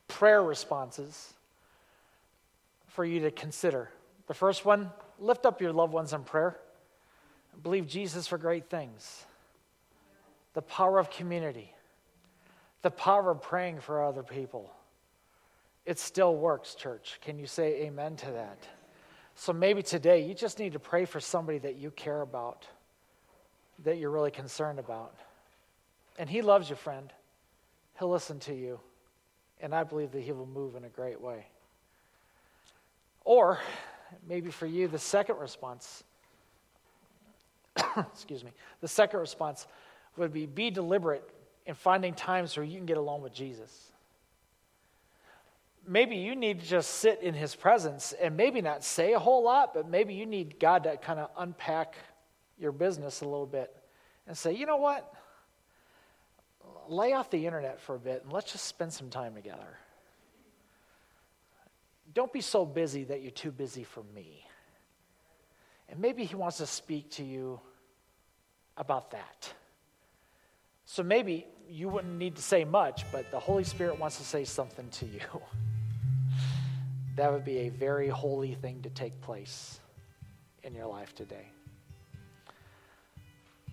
prayer 0.08 0.44
responses, 0.44 1.34
for 2.88 3.06
you 3.06 3.22
to 3.22 3.32
consider. 3.32 3.90
The 4.28 4.34
first 4.34 4.66
one 4.66 4.92
lift 5.20 5.46
up 5.46 5.62
your 5.62 5.72
loved 5.72 5.94
ones 5.94 6.14
in 6.14 6.24
prayer. 6.24 6.58
Believe 7.64 7.88
Jesus 7.88 8.28
for 8.28 8.38
great 8.38 8.70
things. 8.70 9.26
The 10.54 10.62
power 10.62 11.00
of 11.00 11.10
community 11.10 11.74
the 12.82 12.92
power 12.92 13.32
of 13.32 13.42
praying 13.42 13.80
for 13.80 14.04
other 14.04 14.24
people. 14.24 14.72
It 15.86 16.00
still 16.00 16.36
works, 16.36 16.76
church. 16.76 17.20
Can 17.22 17.40
you 17.40 17.48
say 17.48 17.84
amen 17.84 18.18
to 18.18 18.32
that? 18.32 18.68
So 19.36 19.54
maybe 19.54 19.84
today 19.84 20.26
you 20.26 20.34
just 20.34 20.60
need 20.60 20.74
to 20.74 20.80
pray 20.80 21.06
for 21.06 21.20
somebody 21.20 21.60
that 21.60 21.76
you 21.76 21.92
care 21.92 22.22
about, 22.22 22.68
that 23.84 23.98
you're 23.98 24.10
really 24.10 24.32
concerned 24.32 24.80
about. 24.80 25.16
And 26.18 26.30
He 26.30 26.42
loves 26.42 26.70
you, 26.70 26.76
friend. 26.76 27.12
He'll 28.00 28.10
listen 28.10 28.40
to 28.42 28.54
you. 28.54 28.80
And 29.62 29.74
I 29.74 29.84
believe 29.84 30.12
that 30.12 30.22
He 30.22 30.32
will 30.32 30.48
move 30.48 30.76
in 30.76 30.84
a 30.84 30.90
great 30.90 31.22
way. 31.22 31.46
Or 33.24 33.60
maybe 34.28 34.52
for 34.52 34.66
you, 34.66 34.88
the 34.88 35.00
second 35.00 35.38
response, 35.38 36.04
excuse 37.98 38.44
me, 38.44 38.52
the 38.82 38.88
second 38.88 39.20
response 39.20 39.68
would 40.18 40.34
be 40.34 40.46
be 40.46 40.72
deliberate 40.72 41.30
and 41.68 41.78
finding 41.78 42.14
times 42.14 42.56
where 42.56 42.66
you 42.66 42.78
can 42.78 42.86
get 42.86 42.98
along 42.98 43.22
with 43.22 43.34
Jesus. 43.34 43.92
Maybe 45.86 46.16
you 46.16 46.36
need 46.36 46.62
to 46.62 46.66
just 46.66 46.96
sit 46.96 47.22
in 47.22 47.34
his 47.34 47.56
presence 47.56 48.14
and 48.20 48.36
maybe 48.36 48.62
not 48.62 48.84
say 48.84 49.14
a 49.14 49.20
whole 49.20 49.44
lot, 49.44 49.74
but 49.74 49.88
maybe 49.88 50.14
you 50.14 50.26
need 50.26 50.60
God 50.60 50.84
to 50.84 50.98
kind 50.98 51.20
of 51.20 51.30
unpack 51.38 51.96
your 52.58 52.72
business 52.72 53.22
a 53.22 53.26
little 53.26 53.46
bit 53.46 53.74
and 54.26 54.38
say, 54.38 54.54
you 54.54 54.66
know 54.66 54.78
what? 54.78 55.14
Lay 56.88 57.14
off 57.14 57.30
the 57.30 57.46
internet 57.46 57.80
for 57.82 57.96
a 57.96 58.00
bit 58.00 58.24
and 58.24 58.34
let's 58.34 58.52
just 58.52 58.66
spend 58.66 58.92
some 58.92 59.10
time 59.10 59.36
together. 59.36 59.78
Don't 62.14 62.32
be 62.32 62.42
so 62.42 62.66
busy 62.66 63.04
that 63.06 63.22
you're 63.22 63.32
too 63.32 63.52
busy 63.52 63.84
for 63.84 64.04
me. 64.16 64.46
And 65.90 66.00
maybe 66.00 66.24
he 66.24 66.36
wants 66.36 66.58
to 66.58 66.66
speak 66.66 67.12
to 67.12 67.24
you 67.24 67.60
about 68.78 69.12
that. 69.12 69.54
So 70.90 71.04
maybe 71.04 71.46
you 71.70 71.90
wouldn't 71.90 72.18
need 72.18 72.38
to 72.38 72.42
say 72.42 72.64
much, 72.64 73.04
but 73.12 73.30
the 73.30 73.40
Holy 73.40 73.66
Spirit 73.66 74.00
wants 74.00 74.20
to 74.20 74.24
say 74.24 74.46
something 74.46 74.90
to 74.92 75.06
you. 75.06 75.20
that 77.18 77.32
would 77.32 77.44
be 77.44 77.58
a 77.60 77.70
very 77.70 78.08
holy 78.08 78.56
thing 78.56 78.82
to 78.84 78.90
take 78.90 79.20
place 79.20 79.82
in 80.64 80.74
your 80.74 80.88
life 80.88 81.14
today. 81.14 81.46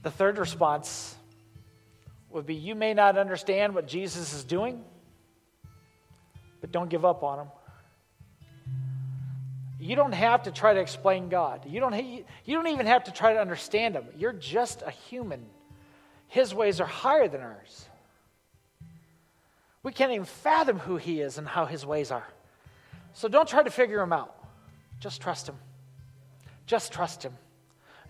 The 0.02 0.10
third 0.10 0.38
response 0.38 1.14
would 2.30 2.46
be 2.46 2.56
you 2.56 2.74
may 2.74 2.94
not 2.94 3.16
understand 3.16 3.76
what 3.76 3.86
Jesus 3.86 4.34
is 4.34 4.42
doing, 4.42 4.82
but 6.60 6.72
don't 6.72 6.90
give 6.90 7.04
up 7.04 7.22
on 7.22 7.38
him. 7.38 7.48
You 9.78 9.94
don't 9.94 10.12
have 10.14 10.42
to 10.42 10.50
try 10.50 10.74
to 10.74 10.80
explain 10.80 11.28
God. 11.28 11.64
You 11.64 11.78
don't, 11.78 11.94
you 11.94 12.24
don't 12.48 12.66
even 12.66 12.86
have 12.86 13.04
to 13.04 13.12
try 13.12 13.34
to 13.34 13.40
understand 13.40 13.94
him. 13.94 14.04
You're 14.16 14.32
just 14.32 14.82
a 14.82 14.90
human 14.90 15.46
his 16.28 16.54
ways 16.54 16.80
are 16.80 16.86
higher 16.86 17.28
than 17.28 17.40
ours. 17.40 17.88
We 19.84 19.92
can't 19.92 20.10
even 20.10 20.24
fathom 20.24 20.78
who 20.78 20.96
He 20.96 21.20
is 21.20 21.38
and 21.38 21.46
how 21.46 21.66
His 21.66 21.86
ways 21.86 22.10
are. 22.10 22.26
So 23.12 23.28
don't 23.28 23.46
try 23.46 23.62
to 23.62 23.70
figure 23.70 24.00
Him 24.00 24.12
out. 24.12 24.34
Just 24.98 25.20
trust 25.20 25.48
Him. 25.48 25.56
Just 26.66 26.92
trust 26.92 27.22
Him. 27.22 27.34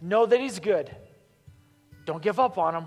Know 0.00 0.24
that 0.24 0.40
He's 0.40 0.60
good. 0.60 0.94
Don't 2.06 2.22
give 2.22 2.38
up 2.38 2.56
on 2.56 2.76
Him. 2.76 2.84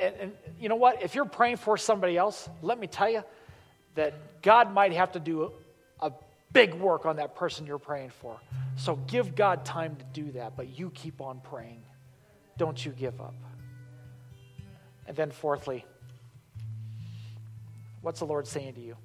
And, 0.00 0.14
and, 0.16 0.32
you 0.58 0.68
know 0.68 0.76
what? 0.76 1.02
If 1.02 1.14
you're 1.14 1.26
praying 1.26 1.58
for 1.58 1.76
somebody 1.76 2.16
else, 2.16 2.48
let 2.62 2.80
me 2.80 2.86
tell 2.86 3.08
you 3.08 3.22
that 3.94 4.42
God 4.42 4.72
might 4.72 4.92
have 4.94 5.12
to 5.12 5.20
do 5.20 5.52
a, 6.00 6.06
a 6.06 6.12
big 6.52 6.74
work 6.74 7.04
on 7.04 7.16
that 7.16 7.34
person 7.34 7.66
you're 7.66 7.78
praying 7.78 8.10
for. 8.20 8.40
So 8.76 8.96
give 8.96 9.34
God 9.34 9.64
time 9.66 9.96
to 9.96 10.04
do 10.22 10.32
that, 10.32 10.56
but 10.56 10.78
you 10.78 10.90
keep 10.90 11.20
on 11.20 11.40
praying. 11.40 11.82
Don't 12.56 12.82
you 12.84 12.92
give 12.92 13.20
up. 13.20 13.34
And 15.10 15.16
then, 15.16 15.32
fourthly, 15.32 15.84
what's 18.00 18.20
the 18.20 18.26
Lord 18.26 18.46
saying 18.46 18.74
to 18.74 18.80
you? 18.80 18.96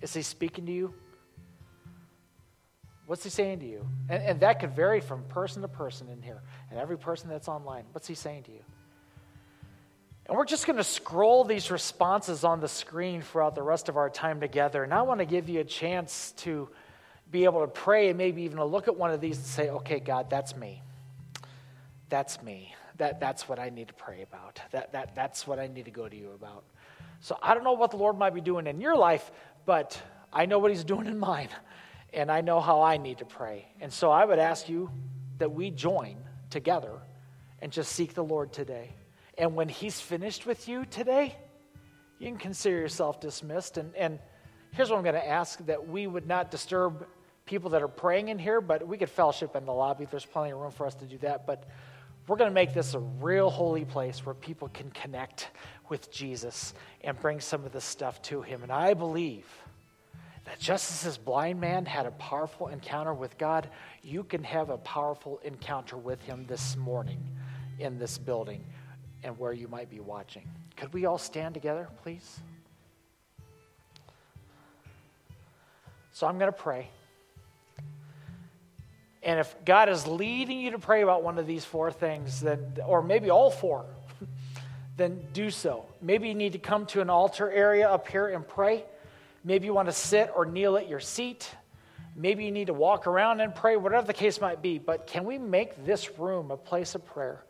Is 0.00 0.14
He 0.14 0.22
speaking 0.22 0.64
to 0.64 0.72
you? 0.72 0.94
What's 3.04 3.22
He 3.22 3.28
saying 3.28 3.60
to 3.60 3.66
you? 3.66 3.86
And, 4.08 4.22
and 4.22 4.40
that 4.40 4.60
could 4.60 4.74
vary 4.74 5.02
from 5.02 5.24
person 5.24 5.60
to 5.60 5.68
person 5.68 6.08
in 6.08 6.22
here, 6.22 6.40
and 6.70 6.80
every 6.80 6.96
person 6.96 7.28
that's 7.28 7.48
online. 7.48 7.84
What's 7.92 8.08
He 8.08 8.14
saying 8.14 8.44
to 8.44 8.50
you? 8.50 8.62
And 10.24 10.38
we're 10.38 10.46
just 10.46 10.66
going 10.66 10.78
to 10.78 10.84
scroll 10.84 11.44
these 11.44 11.70
responses 11.70 12.42
on 12.42 12.60
the 12.60 12.68
screen 12.68 13.20
throughout 13.20 13.54
the 13.54 13.62
rest 13.62 13.90
of 13.90 13.98
our 13.98 14.08
time 14.08 14.40
together. 14.40 14.84
And 14.84 14.94
I 14.94 15.02
want 15.02 15.20
to 15.20 15.26
give 15.26 15.50
you 15.50 15.60
a 15.60 15.64
chance 15.64 16.32
to 16.38 16.70
be 17.30 17.44
able 17.44 17.60
to 17.60 17.68
pray 17.68 18.08
and 18.08 18.16
maybe 18.16 18.44
even 18.44 18.56
to 18.56 18.64
look 18.64 18.88
at 18.88 18.96
one 18.96 19.10
of 19.10 19.20
these 19.20 19.36
and 19.36 19.44
say, 19.44 19.68
okay, 19.68 20.00
God, 20.00 20.30
that's 20.30 20.56
me. 20.56 20.82
That's 22.08 22.42
me 22.42 22.74
that, 22.98 23.20
that's 23.20 23.48
what 23.48 23.58
I 23.58 23.68
need 23.68 23.88
to 23.88 23.94
pray 23.94 24.22
about. 24.22 24.60
That, 24.72 24.92
that, 24.92 25.14
that's 25.14 25.46
what 25.46 25.58
I 25.58 25.66
need 25.66 25.84
to 25.84 25.90
go 25.90 26.08
to 26.08 26.16
you 26.16 26.32
about. 26.32 26.64
So 27.20 27.38
I 27.42 27.54
don't 27.54 27.64
know 27.64 27.72
what 27.72 27.90
the 27.90 27.96
Lord 27.96 28.18
might 28.18 28.34
be 28.34 28.40
doing 28.40 28.66
in 28.66 28.80
your 28.80 28.96
life, 28.96 29.30
but 29.64 30.00
I 30.32 30.46
know 30.46 30.58
what 30.58 30.70
He's 30.70 30.84
doing 30.84 31.06
in 31.06 31.18
mine, 31.18 31.48
and 32.12 32.30
I 32.30 32.40
know 32.40 32.60
how 32.60 32.82
I 32.82 32.96
need 32.96 33.18
to 33.18 33.24
pray. 33.24 33.66
And 33.80 33.92
so 33.92 34.10
I 34.10 34.24
would 34.24 34.38
ask 34.38 34.68
you 34.68 34.90
that 35.38 35.52
we 35.52 35.70
join 35.70 36.16
together 36.50 36.92
and 37.60 37.72
just 37.72 37.92
seek 37.92 38.14
the 38.14 38.24
Lord 38.24 38.52
today. 38.52 38.94
And 39.38 39.54
when 39.54 39.68
He's 39.68 40.00
finished 40.00 40.46
with 40.46 40.68
you 40.68 40.84
today, 40.84 41.36
you 42.18 42.28
can 42.28 42.38
consider 42.38 42.76
yourself 42.76 43.20
dismissed. 43.20 43.76
And, 43.76 43.94
and 43.94 44.18
here's 44.72 44.90
what 44.90 44.96
I'm 44.96 45.02
going 45.02 45.14
to 45.14 45.28
ask 45.28 45.64
that 45.66 45.88
we 45.88 46.06
would 46.06 46.26
not 46.26 46.50
disturb 46.50 47.06
people 47.44 47.70
that 47.70 47.82
are 47.82 47.88
praying 47.88 48.28
in 48.28 48.38
here, 48.38 48.60
but 48.60 48.86
we 48.86 48.98
could 48.98 49.10
fellowship 49.10 49.54
in 49.54 49.64
the 49.64 49.72
lobby. 49.72 50.06
There's 50.10 50.24
plenty 50.24 50.50
of 50.50 50.58
room 50.58 50.72
for 50.72 50.86
us 50.86 50.94
to 50.96 51.04
do 51.04 51.18
that. 51.18 51.46
But 51.46 51.64
we're 52.26 52.36
going 52.36 52.50
to 52.50 52.54
make 52.54 52.74
this 52.74 52.94
a 52.94 52.98
real 52.98 53.50
holy 53.50 53.84
place 53.84 54.26
where 54.26 54.34
people 54.34 54.68
can 54.68 54.90
connect 54.90 55.50
with 55.88 56.10
Jesus 56.10 56.74
and 57.02 57.18
bring 57.20 57.40
some 57.40 57.64
of 57.64 57.72
this 57.72 57.84
stuff 57.84 58.20
to 58.22 58.42
him. 58.42 58.62
And 58.62 58.72
I 58.72 58.94
believe 58.94 59.46
that 60.44 60.58
just 60.58 60.90
as 60.90 61.02
this 61.02 61.18
blind 61.18 61.60
man 61.60 61.86
had 61.86 62.06
a 62.06 62.10
powerful 62.12 62.68
encounter 62.68 63.14
with 63.14 63.38
God, 63.38 63.68
you 64.02 64.24
can 64.24 64.42
have 64.42 64.70
a 64.70 64.78
powerful 64.78 65.40
encounter 65.44 65.96
with 65.96 66.20
him 66.22 66.46
this 66.48 66.76
morning 66.76 67.20
in 67.78 67.98
this 67.98 68.18
building 68.18 68.64
and 69.22 69.38
where 69.38 69.52
you 69.52 69.68
might 69.68 69.90
be 69.90 70.00
watching. 70.00 70.48
Could 70.76 70.92
we 70.92 71.06
all 71.06 71.18
stand 71.18 71.54
together, 71.54 71.88
please? 72.02 72.40
So 76.12 76.26
I'm 76.26 76.38
going 76.38 76.52
to 76.52 76.58
pray. 76.58 76.88
And 79.26 79.40
if 79.40 79.56
God 79.64 79.88
is 79.88 80.06
leading 80.06 80.60
you 80.60 80.70
to 80.70 80.78
pray 80.78 81.02
about 81.02 81.24
one 81.24 81.36
of 81.36 81.48
these 81.48 81.64
four 81.64 81.90
things, 81.90 82.40
then, 82.40 82.78
or 82.86 83.02
maybe 83.02 83.28
all 83.28 83.50
four, 83.50 83.84
then 84.96 85.20
do 85.32 85.50
so. 85.50 85.84
Maybe 86.00 86.28
you 86.28 86.34
need 86.34 86.52
to 86.52 86.60
come 86.60 86.86
to 86.86 87.00
an 87.00 87.10
altar 87.10 87.50
area 87.50 87.90
up 87.90 88.06
here 88.06 88.28
and 88.28 88.46
pray. 88.46 88.84
Maybe 89.42 89.66
you 89.66 89.74
want 89.74 89.88
to 89.88 89.92
sit 89.92 90.30
or 90.32 90.46
kneel 90.46 90.76
at 90.76 90.88
your 90.88 91.00
seat. 91.00 91.50
Maybe 92.14 92.44
you 92.44 92.52
need 92.52 92.68
to 92.68 92.72
walk 92.72 93.08
around 93.08 93.40
and 93.40 93.52
pray, 93.52 93.76
whatever 93.76 94.06
the 94.06 94.14
case 94.14 94.40
might 94.40 94.62
be. 94.62 94.78
But 94.78 95.08
can 95.08 95.24
we 95.24 95.38
make 95.38 95.84
this 95.84 96.16
room 96.20 96.52
a 96.52 96.56
place 96.56 96.94
of 96.94 97.04
prayer? 97.04 97.42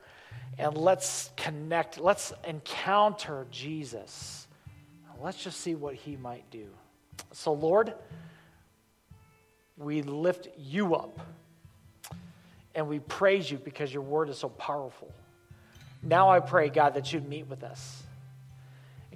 And 0.56 0.78
let's 0.78 1.30
connect, 1.36 2.00
let's 2.00 2.32
encounter 2.48 3.46
Jesus. 3.50 4.48
Let's 5.20 5.44
just 5.44 5.60
see 5.60 5.74
what 5.74 5.94
he 5.94 6.16
might 6.16 6.50
do. 6.50 6.68
So, 7.32 7.52
Lord, 7.52 7.92
we 9.76 10.00
lift 10.00 10.48
you 10.56 10.94
up 10.94 11.20
and 12.76 12.88
we 12.88 13.00
praise 13.00 13.50
you 13.50 13.56
because 13.56 13.92
your 13.92 14.02
word 14.02 14.28
is 14.28 14.38
so 14.38 14.50
powerful. 14.50 15.12
Now 16.02 16.28
I 16.30 16.40
pray, 16.40 16.68
God, 16.68 16.94
that 16.94 17.12
you'd 17.12 17.28
meet 17.28 17.48
with 17.48 17.64
us. 17.64 18.02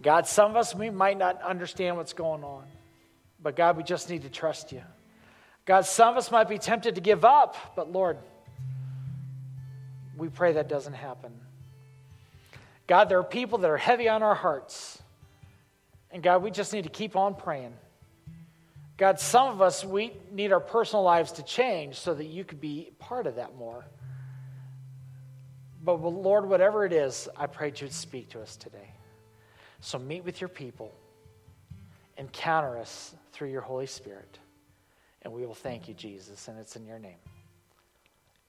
God, 0.03 0.27
some 0.27 0.51
of 0.51 0.57
us, 0.57 0.75
we 0.75 0.89
might 0.89 1.19
not 1.19 1.43
understand 1.43 1.99
what's 1.99 2.15
going 2.15 2.43
on, 2.43 2.65
but 3.41 3.55
God, 3.55 3.77
we 3.77 3.83
just 3.83 4.09
need 4.09 4.23
to 4.23 4.31
trust 4.31 4.73
you. 4.73 4.83
God, 5.67 5.85
some 5.85 6.09
of 6.09 6.17
us 6.17 6.31
might 6.31 6.49
be 6.49 6.57
tempted 6.57 6.95
to 6.95 7.03
give 7.03 7.23
up, 7.23 7.55
but 7.77 7.93
Lord, 7.93 8.17
we 10.17 10.29
pray 10.29 10.55
that 10.55 10.69
doesn't 10.69 10.95
happen. 10.95 11.33
God, 12.87 13.11
there 13.11 13.19
are 13.19 13.25
people 13.25 13.59
that 13.59 13.71
are 13.71 13.77
heavy 13.77 14.09
on 14.09 14.23
our 14.23 14.35
hearts. 14.35 15.01
And 16.11 16.23
God, 16.23 16.43
we 16.43 16.51
just 16.51 16.73
need 16.73 16.85
to 16.85 16.91
keep 16.91 17.15
on 17.15 17.35
praying. 17.35 17.75
God, 19.01 19.19
some 19.19 19.49
of 19.49 19.63
us, 19.63 19.83
we 19.83 20.13
need 20.31 20.53
our 20.53 20.61
personal 20.61 21.03
lives 21.03 21.33
to 21.33 21.43
change 21.43 21.99
so 21.99 22.13
that 22.13 22.27
you 22.27 22.45
could 22.45 22.61
be 22.61 22.91
part 22.99 23.27
of 23.27 23.37
that 23.37 23.57
more. 23.57 23.87
But 25.83 26.03
Lord, 26.03 26.47
whatever 26.47 26.85
it 26.85 26.93
is, 26.93 27.27
I 27.35 27.47
pray 27.47 27.73
you'd 27.75 27.95
speak 27.95 28.29
to 28.33 28.43
us 28.43 28.57
today. 28.57 28.93
So 29.81 29.99
meet 29.99 30.23
with 30.23 30.43
your 30.43 30.49
people, 30.49 30.93
encounter 32.19 32.77
us 32.77 33.15
through 33.33 33.49
your 33.49 33.63
Holy 33.63 33.87
Spirit, 33.87 34.39
and 35.23 35.33
we 35.33 35.47
will 35.47 35.55
thank 35.55 35.89
you, 35.89 35.95
Jesus, 35.95 36.47
and 36.49 36.59
it's 36.59 36.77
in 36.77 36.85
your 36.85 36.99
name. 36.99 37.17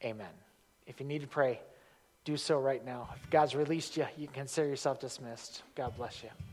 Amen. 0.04 0.28
If 0.86 1.00
you 1.00 1.06
need 1.06 1.22
to 1.22 1.28
pray, 1.28 1.62
do 2.26 2.36
so 2.36 2.60
right 2.60 2.84
now. 2.84 3.08
If 3.16 3.30
God's 3.30 3.56
released 3.56 3.96
you, 3.96 4.06
you 4.18 4.28
can 4.28 4.34
consider 4.34 4.68
yourself 4.68 5.00
dismissed. 5.00 5.64
God 5.76 5.96
bless 5.96 6.22
you. 6.22 6.51